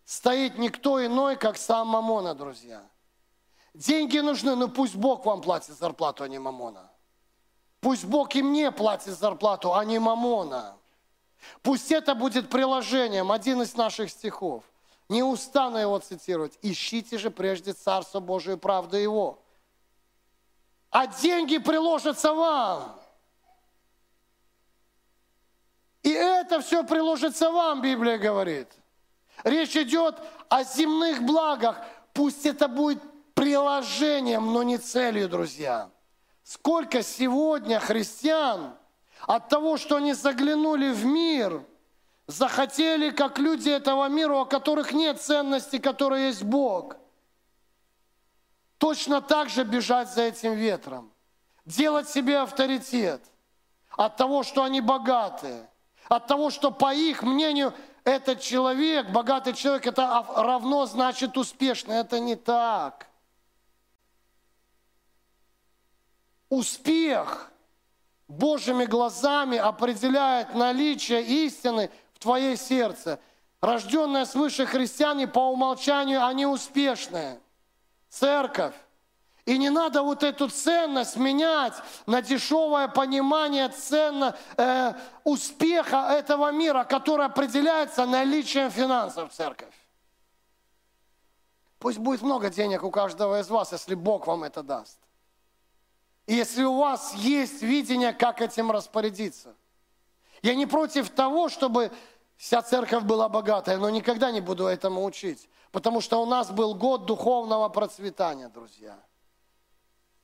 [0.05, 2.83] стоит никто иной, как сам Мамона, друзья.
[3.73, 6.91] Деньги нужны, но пусть Бог вам платит зарплату, а не Мамона.
[7.81, 10.77] Пусть Бог и мне платит зарплату, а не Мамона.
[11.63, 14.65] Пусть это будет приложением, один из наших стихов.
[15.09, 16.59] Не устану его цитировать.
[16.63, 19.39] Ищите же прежде Царство Божие и правду Его.
[20.91, 22.99] А деньги приложатся вам.
[26.07, 28.69] И это все приложится вам, Библия говорит.
[29.43, 30.15] Речь идет
[30.49, 31.85] о земных благах.
[32.13, 33.03] Пусть это будет
[33.35, 35.91] приложением, но не целью, друзья.
[36.45, 38.77] Сколько сегодня христиан
[39.23, 41.65] от того, что они заглянули в мир,
[42.29, 46.99] захотели, как люди этого мира, у которых нет ценности, которые есть Бог,
[48.79, 51.13] точно так же бежать за этим ветром,
[51.65, 53.25] делать себе авторитет
[53.97, 55.69] от того, что они богатые,
[56.09, 61.97] от того, что по их мнению этот человек, богатый человек, это равно значит успешный.
[61.97, 63.07] Это не так.
[66.49, 67.51] Успех
[68.29, 73.19] Божьими глазами определяет наличие истины в твоей сердце.
[73.61, 77.41] Рожденные свыше христиане по умолчанию, они успешные.
[78.09, 78.75] Церковь.
[79.47, 81.75] И не надо вот эту ценность менять
[82.05, 84.93] на дешевое понимание ценно, э,
[85.23, 89.73] успеха этого мира, который определяется наличием финансов в церковь.
[91.79, 94.99] Пусть будет много денег у каждого из вас, если Бог вам это даст.
[96.27, 99.55] И если у вас есть видение, как этим распорядиться.
[100.43, 101.93] Я не против того, чтобы
[102.37, 105.49] вся церковь была богатая, но никогда не буду этому учить.
[105.71, 108.99] Потому что у нас был год духовного процветания, друзья.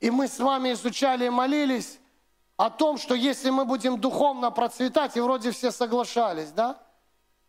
[0.02, 2.00] И мы с вами изучали и молились
[2.56, 6.76] о том, что если мы будем духовно процветать, и вроде все соглашались, да,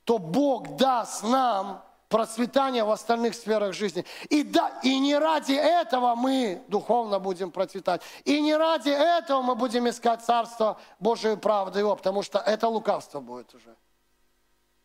[0.03, 4.05] то Бог даст нам процветание в остальных сферах жизни.
[4.29, 8.03] И, да, и не ради этого мы духовно будем процветать.
[8.23, 13.19] И не ради этого мы будем искать Царство Божие правды Его, потому что это лукавство
[13.19, 13.75] будет уже.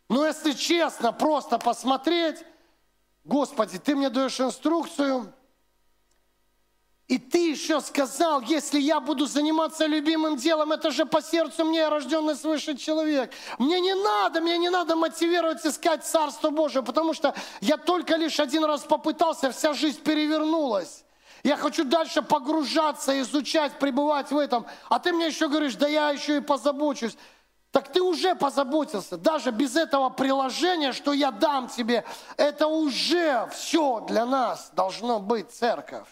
[0.09, 2.43] Но если честно, просто посмотреть,
[3.25, 5.35] Господи, Ты мне даешь инструкцию–
[7.09, 11.89] и ты еще сказал, если я буду заниматься любимым делом, это же по сердцу мне
[11.89, 13.33] рожденный свыше человек.
[13.59, 18.39] Мне не надо, мне не надо мотивировать искать Царство Божие, потому что я только лишь
[18.39, 21.05] один раз попытался, вся жизнь перевернулась.
[21.43, 24.67] Я хочу дальше погружаться, изучать, пребывать в этом.
[24.91, 27.17] А ты мне еще говоришь, да я еще и позабочусь.
[27.71, 29.17] Так ты уже позаботился.
[29.17, 32.05] Даже без этого приложения, что я дам тебе,
[32.37, 36.09] это уже все для нас должно быть церковь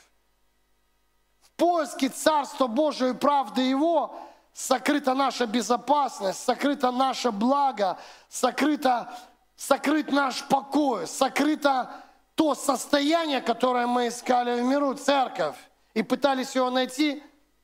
[1.56, 4.18] поиске Царства Божьего и правды Его
[4.52, 7.98] сокрыта наша безопасность, сокрыто наше благо,
[8.28, 9.12] сокрыто,
[9.54, 11.90] сокрыт наш покой, сокрыто
[12.34, 15.56] то состояние, которое мы искали в миру, церковь,
[15.94, 17.22] и пытались его найти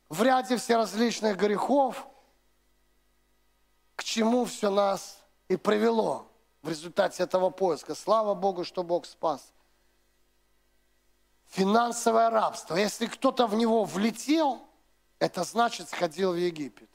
[0.09, 2.07] в ряде всеразличных грехов,
[3.97, 5.19] к чему все нас
[5.49, 6.27] и привело
[6.63, 7.95] в результате этого поиска.
[7.95, 9.53] Слава Богу, что Бог спас
[11.53, 12.77] финансовое рабство.
[12.77, 14.67] Если кто-то в него влетел,
[15.19, 16.89] это значит сходил в Египет.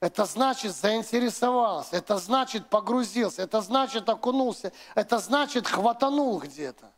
[0.00, 6.90] Это значит заинтересовался, это значит погрузился, это значит окунулся, это значит хватанул где-то.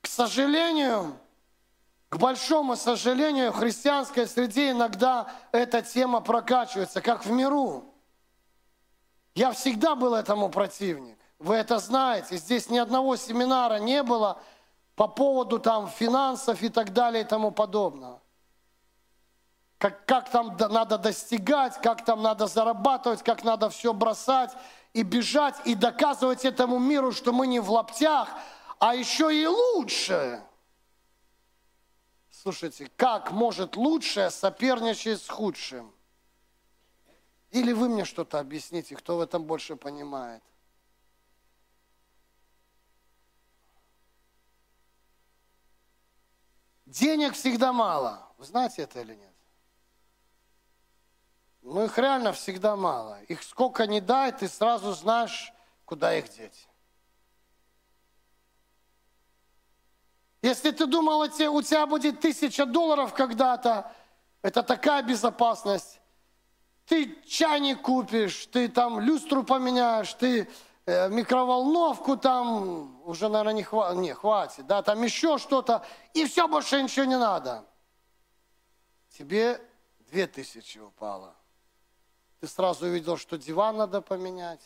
[0.00, 1.18] К сожалению,
[2.08, 7.92] к большому сожалению, в христианской среде иногда эта тема прокачивается, как в миру.
[9.34, 11.18] Я всегда был этому противник.
[11.38, 12.36] Вы это знаете.
[12.36, 14.42] Здесь ни одного семинара не было–
[14.96, 18.20] по поводу там финансов и так далее и тому подобного.
[19.78, 24.52] Как, как там надо достигать, как там надо зарабатывать, как надо все бросать
[24.92, 28.28] и бежать, и доказывать этому миру, что мы не в лаптях,
[28.78, 30.42] а еще и лучше.
[32.30, 35.92] Слушайте, как может лучшее соперничать с худшим?
[37.50, 40.42] Или вы мне что-то объясните, кто в этом больше понимает?
[46.94, 48.22] Денег всегда мало.
[48.38, 49.34] Вы знаете это или нет?
[51.62, 53.20] Ну, их реально всегда мало.
[53.22, 55.52] Их сколько не дай, ты сразу знаешь,
[55.84, 56.68] куда их деть.
[60.40, 63.92] Если ты думал, у тебя будет тысяча долларов когда-то,
[64.42, 66.00] это такая безопасность.
[66.86, 70.48] Ты чайник купишь, ты там люстру поменяешь, ты
[70.86, 73.94] микроволновку там, уже, наверное, не, хва...
[73.94, 77.64] не хватит, да, там еще что-то, и все, больше ничего не надо.
[79.10, 79.60] Тебе
[80.10, 81.34] две тысячи упало.
[82.40, 84.62] Ты сразу увидел, что диван надо поменять.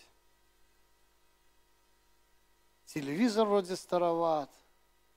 [2.87, 4.51] Телевизор вроде староват.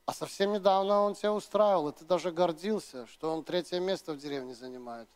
[0.05, 4.17] А совсем недавно он тебя устраивал, и ты даже гордился, что он третье место в
[4.17, 5.07] деревне занимает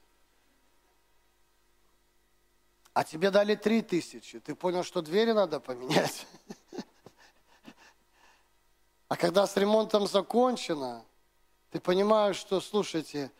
[2.95, 6.25] а тебе дали три тысячи, ты понял, что двери надо поменять.
[9.07, 11.05] А когда с ремонтом закончено,
[11.69, 13.31] ты понимаешь, что, слушайте,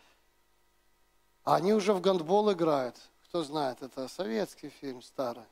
[1.42, 2.96] они уже в гандбол играют.
[3.24, 5.44] Кто знает, это советский фильм старый.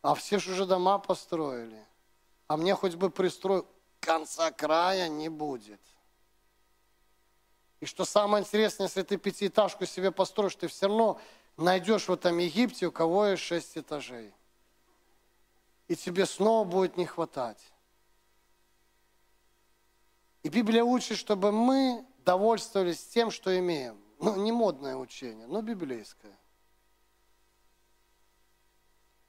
[0.00, 1.86] А все же уже дома построили.
[2.46, 3.66] А мне хоть бы пристроил.
[4.00, 5.80] конца края не будет.
[7.80, 11.20] И что самое интересное, если ты пятиэтажку себе построишь, ты все равно
[11.60, 14.32] найдешь в этом Египте, у кого есть шесть этажей.
[15.88, 17.72] И тебе снова будет не хватать.
[20.42, 24.00] И Библия учит, чтобы мы довольствовались тем, что имеем.
[24.20, 26.36] Ну, не модное учение, но библейское.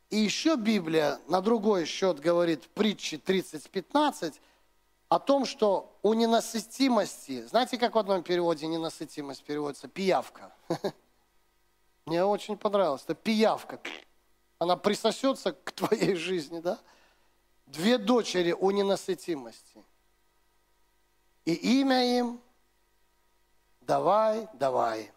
[0.10, 4.36] И еще Библия на другой счет говорит в притче 30.15
[5.08, 9.88] о том, что у ненасытимости, знаете, как в одном переводе ненасытимость переводится?
[9.88, 10.54] Пиявка.
[12.06, 13.04] Мне очень понравилось.
[13.04, 13.80] Это пиявка.
[14.60, 16.80] Она присосется к твоей жизни, да?
[17.66, 19.84] Две дочери у ненасытимости.
[21.46, 22.42] И имя им
[23.82, 25.12] давай, давай.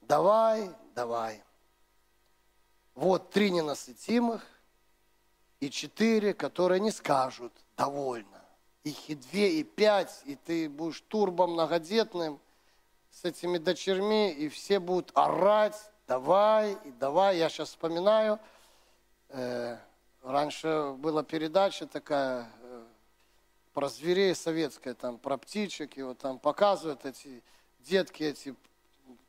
[0.00, 1.42] Давай, давай.
[2.94, 4.44] Вот три ненасытимых
[5.60, 8.42] и четыре, которые не скажут довольно.
[8.84, 12.40] Их и две, и пять, и ты будешь турбом многодетным
[13.16, 17.38] с этими дочерьми, и все будут орать, давай, и давай.
[17.38, 18.38] Я сейчас вспоминаю,
[19.30, 19.78] э,
[20.22, 22.84] раньше была передача такая э,
[23.72, 27.42] про зверей советская, там, про птичек, и вот там показывают эти
[27.80, 28.54] детки, эти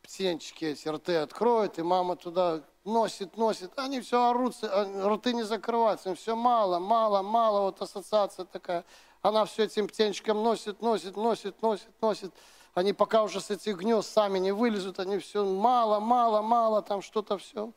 [0.02, 5.44] птенчики, эти рты откроют, и мама туда носит, носит, они все орут, а рты не
[5.44, 8.84] закрываются, им все мало, мало, мало, вот ассоциация такая.
[9.22, 12.34] Она все этим птенчикам носит, носит, носит, носит, носит.
[12.78, 17.02] Они пока уже с этих гнезд сами не вылезут, они все мало, мало, мало, там
[17.02, 17.72] что-то все,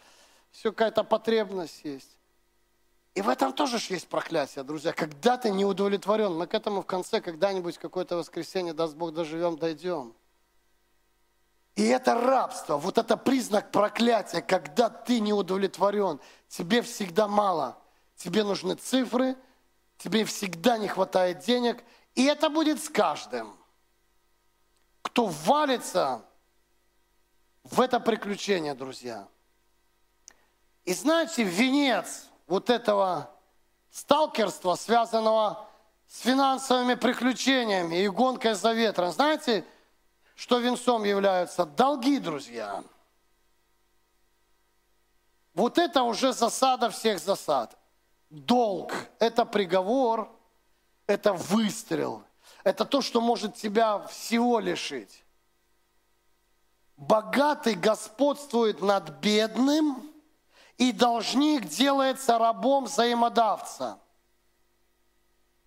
[0.51, 2.19] все какая-то потребность есть.
[3.15, 4.93] И в этом тоже есть проклятие, друзья.
[4.93, 9.57] Когда ты не удовлетворен, мы к этому в конце когда-нибудь какое-то воскресенье, даст Бог, доживем,
[9.57, 10.13] дойдем.
[11.77, 17.79] И это рабство, вот это признак проклятия, когда ты не удовлетворен, тебе всегда мало,
[18.17, 19.35] тебе нужны цифры,
[19.97, 21.83] тебе всегда не хватает денег,
[22.17, 23.57] и это будет с каждым.
[25.03, 26.25] Кто валится
[27.65, 29.29] в это приключение, друзья.
[30.85, 33.31] И знаете, венец вот этого
[33.91, 35.69] сталкерства, связанного
[36.07, 39.65] с финансовыми приключениями и гонкой за ветром, знаете,
[40.35, 42.83] что венцом являются долги, друзья.
[45.55, 47.77] Вот это уже засада всех засад.
[48.31, 50.31] Долг– это приговор,
[51.07, 52.25] это выстрел,
[52.65, 55.25] это то, что может тебя всего лишить.
[56.97, 60.11] Богатый господствует над бедным,
[60.81, 64.01] и должник делается рабом взаимодавца.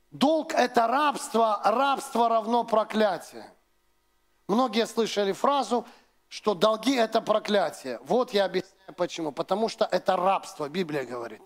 [0.10, 3.54] Долг– это рабство, рабство равно проклятие.
[4.48, 5.86] Многие слышали фразу,
[6.30, 8.00] что долги– это проклятие.
[8.04, 9.32] Вот я объясняю почему.
[9.32, 11.44] Потому что это рабство, Библия говорит.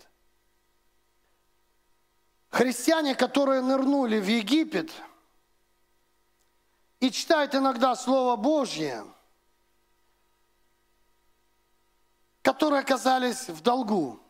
[2.48, 4.90] Христиане, которые нырнули в Египет
[7.00, 9.04] и читают иногда Слово Божье,
[12.42, 14.20] которые оказались в долгу.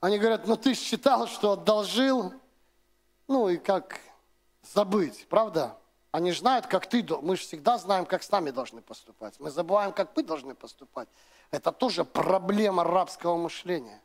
[0.00, 2.32] Они говорят, ну ты считал, что одолжил,
[3.28, 4.00] ну и как
[4.62, 5.76] забыть, правда?
[6.10, 9.38] Они знают, как ты, мы же всегда знаем, как с нами должны поступать.
[9.38, 11.08] Мы забываем, как мы должны поступать.
[11.52, 14.02] Это тоже проблема рабского мышления.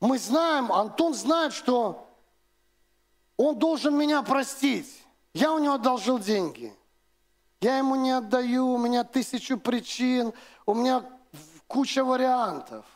[0.00, 2.08] Мы знаем, Антон знает, что
[3.36, 5.05] он должен меня простить.
[5.36, 6.74] Я у него одолжил деньги.
[7.60, 10.32] Я ему не отдаю, у меня тысячу причин,
[10.64, 11.04] у меня
[11.66, 12.86] куча вариантов.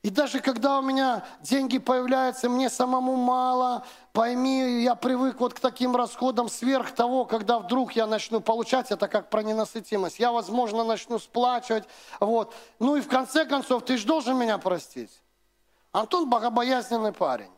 [0.00, 3.84] И даже когда у меня деньги появляются, мне самому мало,
[4.14, 9.06] пойми, я привык вот к таким расходам сверх того, когда вдруг я начну получать, это
[9.06, 10.18] как про ненасытимость.
[10.18, 11.84] Я, возможно, начну сплачивать.
[12.20, 12.54] Вот.
[12.78, 15.20] Ну и в конце концов, ты же должен меня простить.
[15.92, 17.52] Антон богобоязненный парень.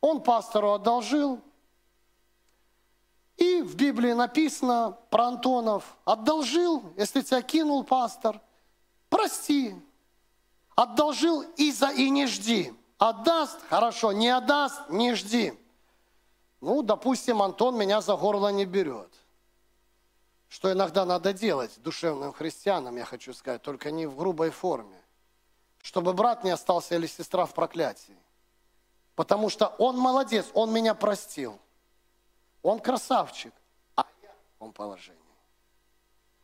[0.00, 1.40] Он пастору одолжил.
[3.40, 5.96] И в Библии написано про Антонов.
[6.04, 8.40] Одолжил, если тебя кинул пастор,
[9.08, 9.74] прости,
[10.80, 12.72] Одолжил и за и не жди.
[12.96, 15.52] Отдаст, хорошо, не отдаст, не жди.
[16.62, 19.12] Ну, допустим, Антон меня за горло не берет.
[20.48, 24.96] Что иногда надо делать душевным христианам, я хочу сказать, только не в грубой форме.
[25.82, 28.16] Чтобы брат не остался или сестра в проклятии.
[29.16, 31.58] Потому что он молодец, он меня простил.
[32.62, 33.54] Он красавчик,
[33.94, 35.20] а я в таком положении.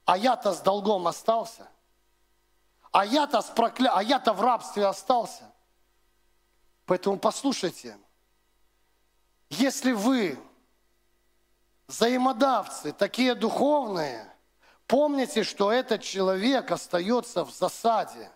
[0.04, 1.68] А я-то с долгом остался–
[2.96, 3.92] а я-то с прокля...
[3.94, 5.52] а я-то в рабстве остался.
[6.86, 7.98] Поэтому послушайте,
[9.50, 10.38] если вы
[11.88, 14.32] взаимодавцы, такие духовные,
[14.86, 18.30] помните, что этот человек остается в засаде.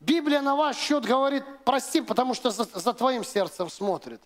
[0.00, 4.22] Библия на ваш счет говорит, прости, потому что за, за твоим сердцем смотрит.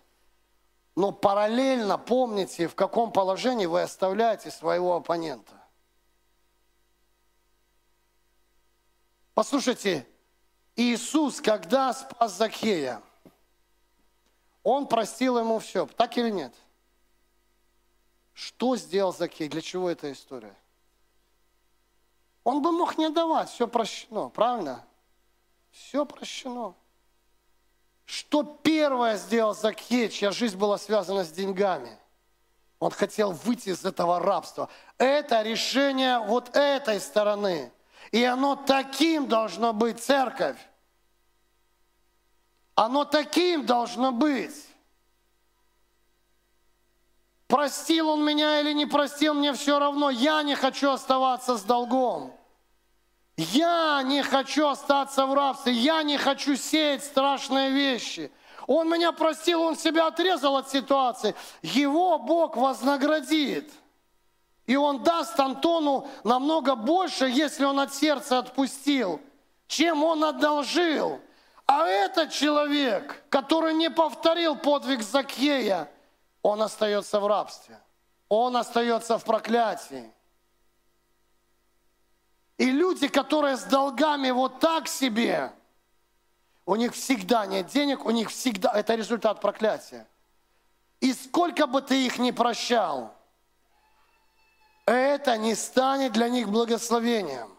[0.95, 5.53] Но параллельно помните, в каком положении вы оставляете своего оппонента.
[9.33, 10.05] Послушайте,
[10.75, 13.01] Иисус, когда спас Закхея,
[14.63, 15.85] Он простил ему все.
[15.87, 16.53] Так или нет?
[18.33, 19.47] Что сделал Закхей?
[19.47, 20.55] Для чего эта история?
[22.43, 24.85] Он бы мог не давать, все прощено, правильно?
[25.69, 26.75] Все прощено.
[28.11, 31.97] Что первое сделал Закхей, чья жизнь была связана с деньгами?
[32.77, 34.67] Он хотел выйти из этого рабства.
[34.97, 37.71] Это решение вот этой стороны.
[38.11, 40.57] И оно таким должно быть, церковь.
[42.75, 44.67] Оно таким должно быть.
[47.47, 50.09] Простил он меня или не простил, мне все равно.
[50.09, 52.33] Я не хочу оставаться с долгом.
[53.37, 58.31] Я не хочу остаться в рабстве, я не хочу сеять страшные вещи.
[58.67, 61.35] Он меня простил, он себя отрезал от ситуации.
[61.61, 63.71] Его Бог вознаградит.
[64.65, 69.19] И он даст Антону намного больше, если он от сердца отпустил,
[69.67, 71.19] чем он одолжил.
[71.65, 75.89] А этот человек, который не повторил подвиг Закея,
[76.41, 77.79] он остается в рабстве.
[78.29, 80.11] Он остается в проклятии.
[82.61, 85.51] И люди, которые с долгами вот так себе,
[86.67, 90.07] у них всегда нет денег, у них всегда, это результат проклятия.
[90.99, 93.15] И сколько бы ты их ни прощал,
[94.85, 97.49] это не станет для них благословением.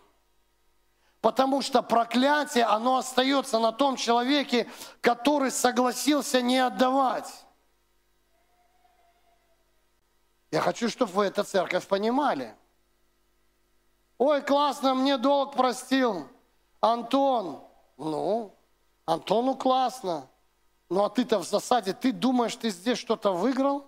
[1.20, 7.44] Потому что проклятие, оно остается на том человеке, который согласился не отдавать.
[10.52, 12.54] Я хочу, чтобы вы это церковь понимали.
[14.24, 16.28] Ой, классно, мне долг простил.
[16.80, 17.58] Антон.
[17.98, 18.54] Ну,
[19.04, 20.28] Антону классно.
[20.88, 23.84] Ну а ты-то в засаде, ты думаешь, ты здесь что-то выиграл?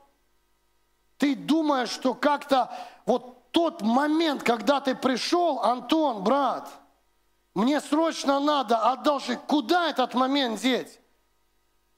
[1.18, 2.76] Ты думаешь, что как-то
[3.06, 6.68] вот тот момент, когда ты пришел, Антон, брат,
[7.54, 9.36] мне срочно надо, одолжи.
[9.36, 10.98] Куда этот момент деть?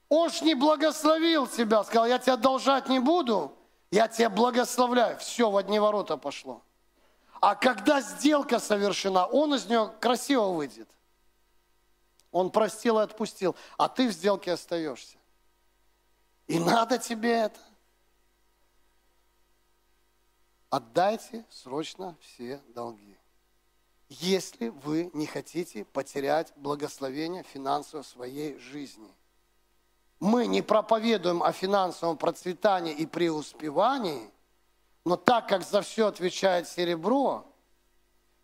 [0.09, 3.51] Он ж не благословил тебя, сказал, я тебя одолжать не буду,
[3.89, 5.17] я тебя благословляю.
[5.17, 6.61] Все, в одни ворота пошло.
[7.41, 10.89] А когда сделка совершена, он из нее красиво выйдет.
[12.31, 15.17] Он простил и отпустил, а ты в сделке остаешься.
[16.47, 17.59] И надо тебе это.
[20.69, 23.17] Отдайте срочно все долги.
[24.09, 29.11] Если вы не хотите потерять благословение финансового своей жизни.
[30.19, 34.31] Мы не проповедуем о финансовом процветании и преуспевании–
[35.07, 37.45] но так как за все отвечает серебро,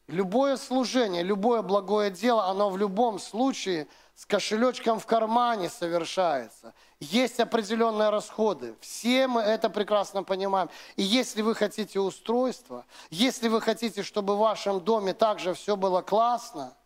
[0.07, 6.73] любое служение, любое благое дело, оно в любом случае с кошелечком в кармане совершается.
[7.01, 8.77] Есть определенные расходы.
[8.79, 10.69] Все мы это прекрасно понимаем.
[10.95, 16.01] И если вы хотите устройство, если вы хотите, чтобы в вашем доме также все было
[16.01, 16.77] классно,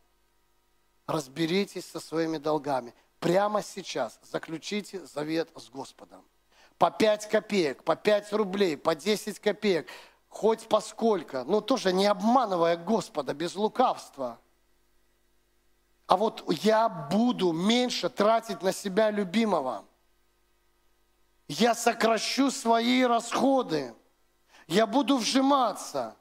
[1.05, 2.95] разберитесь со своими долгами.
[3.19, 6.25] Прямо сейчас заключите завет с Господом
[6.77, 9.87] по 5 копеек, по 5 рублей, по 10 копеек,
[10.29, 14.39] хоть по сколько, но тоже не обманывая Господа, без лукавства.
[16.05, 19.85] А вот я буду меньше тратить на себя любимого.
[21.47, 23.93] Я сокращу свои расходы.
[24.67, 26.15] Я буду вжиматься.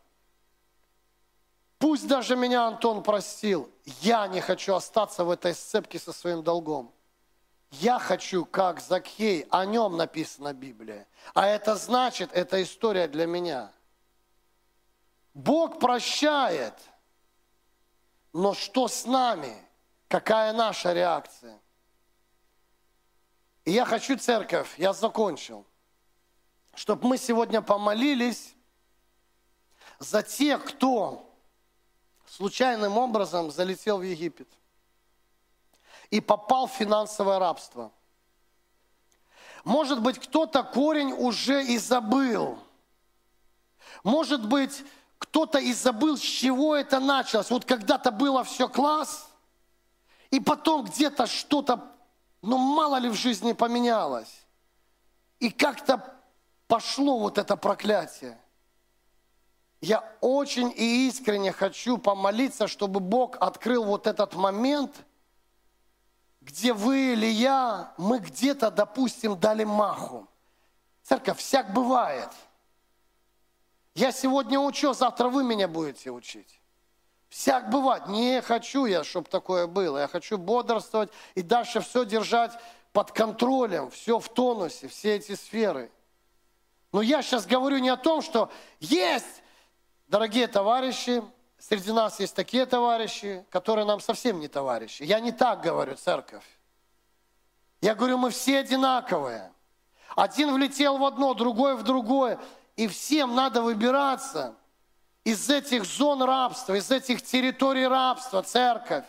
[1.79, 6.91] Пусть даже меня Антон простил, я не хочу остаться в этой сцепке со своим долгом.
[7.81, 11.07] Я хочу, как Закхей, о нем написана Библия.
[11.35, 13.71] А это значит, это история для меня.
[15.35, 16.75] Бог прощает,
[18.33, 19.55] но что с нами?
[20.09, 21.61] Какая наша реакция?
[23.65, 25.67] И я хочу, церковь, я закончил,
[26.75, 28.55] чтобы мы сегодня помолились
[29.99, 31.31] за тех, кто
[32.27, 34.49] случайным образом залетел в Египет–
[36.11, 37.93] и попал в финансовое рабство.
[39.65, 42.59] Может быть, кто-то корень уже и забыл.
[44.05, 44.85] Может быть,
[45.19, 47.51] кто-то и забыл, с чего это началось.
[47.51, 49.29] Вот когда-то было все класс,
[50.31, 51.93] и потом где-то что-то,
[52.43, 54.45] ну мало ли в жизни поменялось.
[55.41, 56.15] И как-то
[56.69, 58.39] пошло вот это проклятие.
[59.81, 64.95] Я очень и искренне хочу помолиться, чтобы Бог открыл вот этот момент–
[66.47, 70.29] где вы или я, мы где-то, допустим, дали маху.
[71.03, 72.31] Церковь, всяк бывает.
[73.97, 76.61] Я сегодня учу, завтра вы меня будете учить.
[77.29, 78.07] Всяк бывает.
[78.07, 79.99] Не хочу я, чтобы такое было.
[79.99, 82.53] Я хочу бодрствовать и дальше все держать
[82.93, 85.91] под контролем, все в тонусе, все эти сферы.
[86.93, 89.43] Но я сейчас говорю не о том, что есть,
[90.07, 91.25] дорогие товарищи,
[91.69, 95.03] среди нас есть такие товарищи, которые нам совсем не товарищи.
[95.03, 96.45] Я не так говорю, церковь.
[97.81, 99.53] Я говорю, мы все одинаковые.
[100.15, 102.39] Один влетел в одно, другой в другое.
[102.77, 104.55] И всем надо выбираться
[105.25, 109.05] из этих зон рабства, из этих территорий рабства, церковь.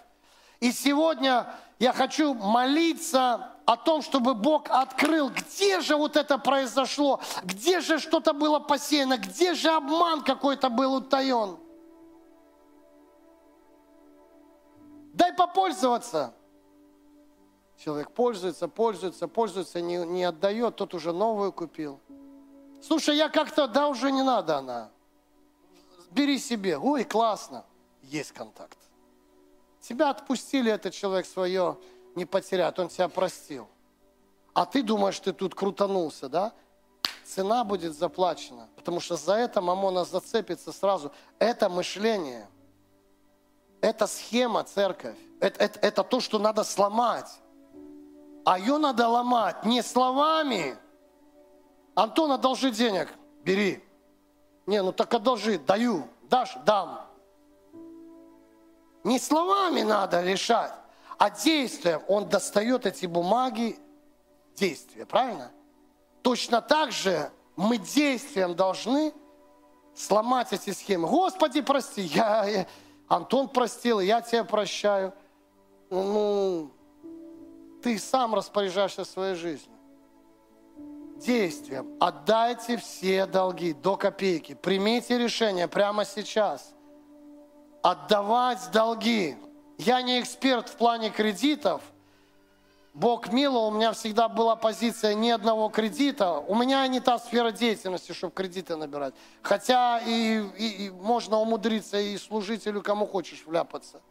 [0.60, 7.22] И сегодня я хочу молиться о том, чтобы Бог открыл, где же вот это произошло,
[7.44, 11.58] где же что-то было посеяно, где же обман какой-то был утаен.
[15.18, 16.36] Дай попользоваться.
[17.84, 22.00] Человек пользуется, пользуется, пользуется, не, не отдает, тот уже новую купил.
[22.84, 24.92] Слушай, я как-то, да, уже не надо она.
[26.12, 26.78] Бери себе.
[26.78, 27.66] Ой, классно.
[28.04, 28.78] Есть контакт.
[29.82, 31.78] Тебя отпустили, этот человек свое
[32.14, 33.68] не потеряет, он тебя простил.
[34.54, 36.54] А ты думаешь, ты тут крутанулся, да?
[37.26, 41.12] Цена будет заплачена, потому что за это мамона зацепится сразу.
[41.40, 42.48] Это мышление,
[43.82, 47.30] это схема церковь, это, это, это то, что надо сломать.
[48.46, 50.78] А ее надо ломать не словами.
[51.96, 53.10] Антон, одолжи денег.
[53.44, 53.84] Бери.
[54.66, 55.60] Не, ну так одолжи.
[55.60, 56.08] Даю.
[56.30, 56.56] Дашь?
[56.66, 57.02] Дам.
[59.04, 60.74] Не словами надо решать,
[61.18, 62.02] а действием.
[62.08, 63.80] Он достает эти бумаги,
[64.56, 65.52] действия, правильно?
[66.22, 69.14] Точно так же мы действием должны
[69.96, 71.08] сломать эти схемы.
[71.08, 72.68] Господи, прости, я, я
[73.08, 75.14] Антон простил, я тебя прощаю.
[75.90, 76.72] Ну,
[77.82, 79.74] ты сам распоряжаешься своей жизнью.
[81.18, 81.96] Действием.
[82.00, 84.54] Отдайте все долги до копейки.
[84.54, 86.76] Примите решение прямо сейчас.
[87.82, 89.38] Отдавать долги.
[89.78, 91.82] Я не эксперт в плане кредитов.
[92.98, 96.40] Бог мило, у меня всегда была позиция ни одного кредита.
[96.40, 99.14] У меня не та сфера деятельности, чтобы кредиты набирать.
[99.44, 104.02] Хотя и, и, и можно умудриться и служителю, кому хочешь, вляпаться.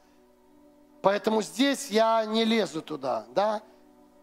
[1.03, 3.61] Поэтому здесь я не лезу туда, да.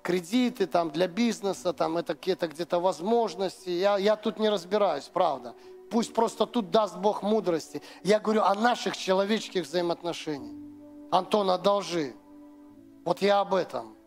[0.01, 3.69] Кредиты там для бизнеса, там это какие-то где-то возможности.
[3.69, 5.55] Я, я тут не разбираюсь, правда.
[5.91, 7.81] Пусть просто тут даст Бог мудрости.
[8.01, 10.55] Я говорю о наших человеческих взаимоотношениях.
[11.11, 12.15] Антон, одолжи.
[13.03, 13.97] Вот я об этом.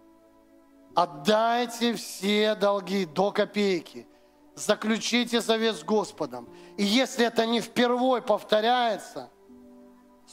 [0.96, 4.08] Отдайте все долги до копейки.
[4.54, 6.48] Заключите завет с Господом.
[6.76, 9.30] И если это не впервой повторяется–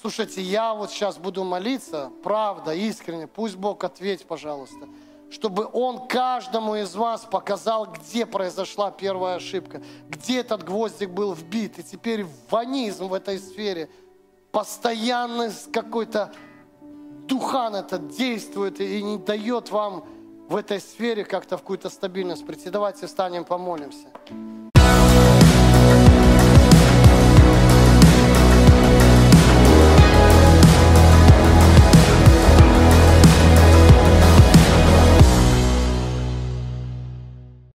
[0.02, 4.88] Слушайте, я вот сейчас буду молиться, правда, искренне, пусть Бог ответит, пожалуйста,
[5.30, 11.78] чтобы Он каждому из вас показал, где произошла первая ошибка, где этот гвоздик был вбит,
[11.78, 13.88] и теперь ванизм в этой сфере,
[14.52, 16.34] постоянный какой-то
[17.28, 20.06] духан этот действует и не дает вам
[20.50, 22.70] в этой сфере как-то в какую-то стабильность прийти.
[22.70, 24.08] Давайте встанем, помолимся.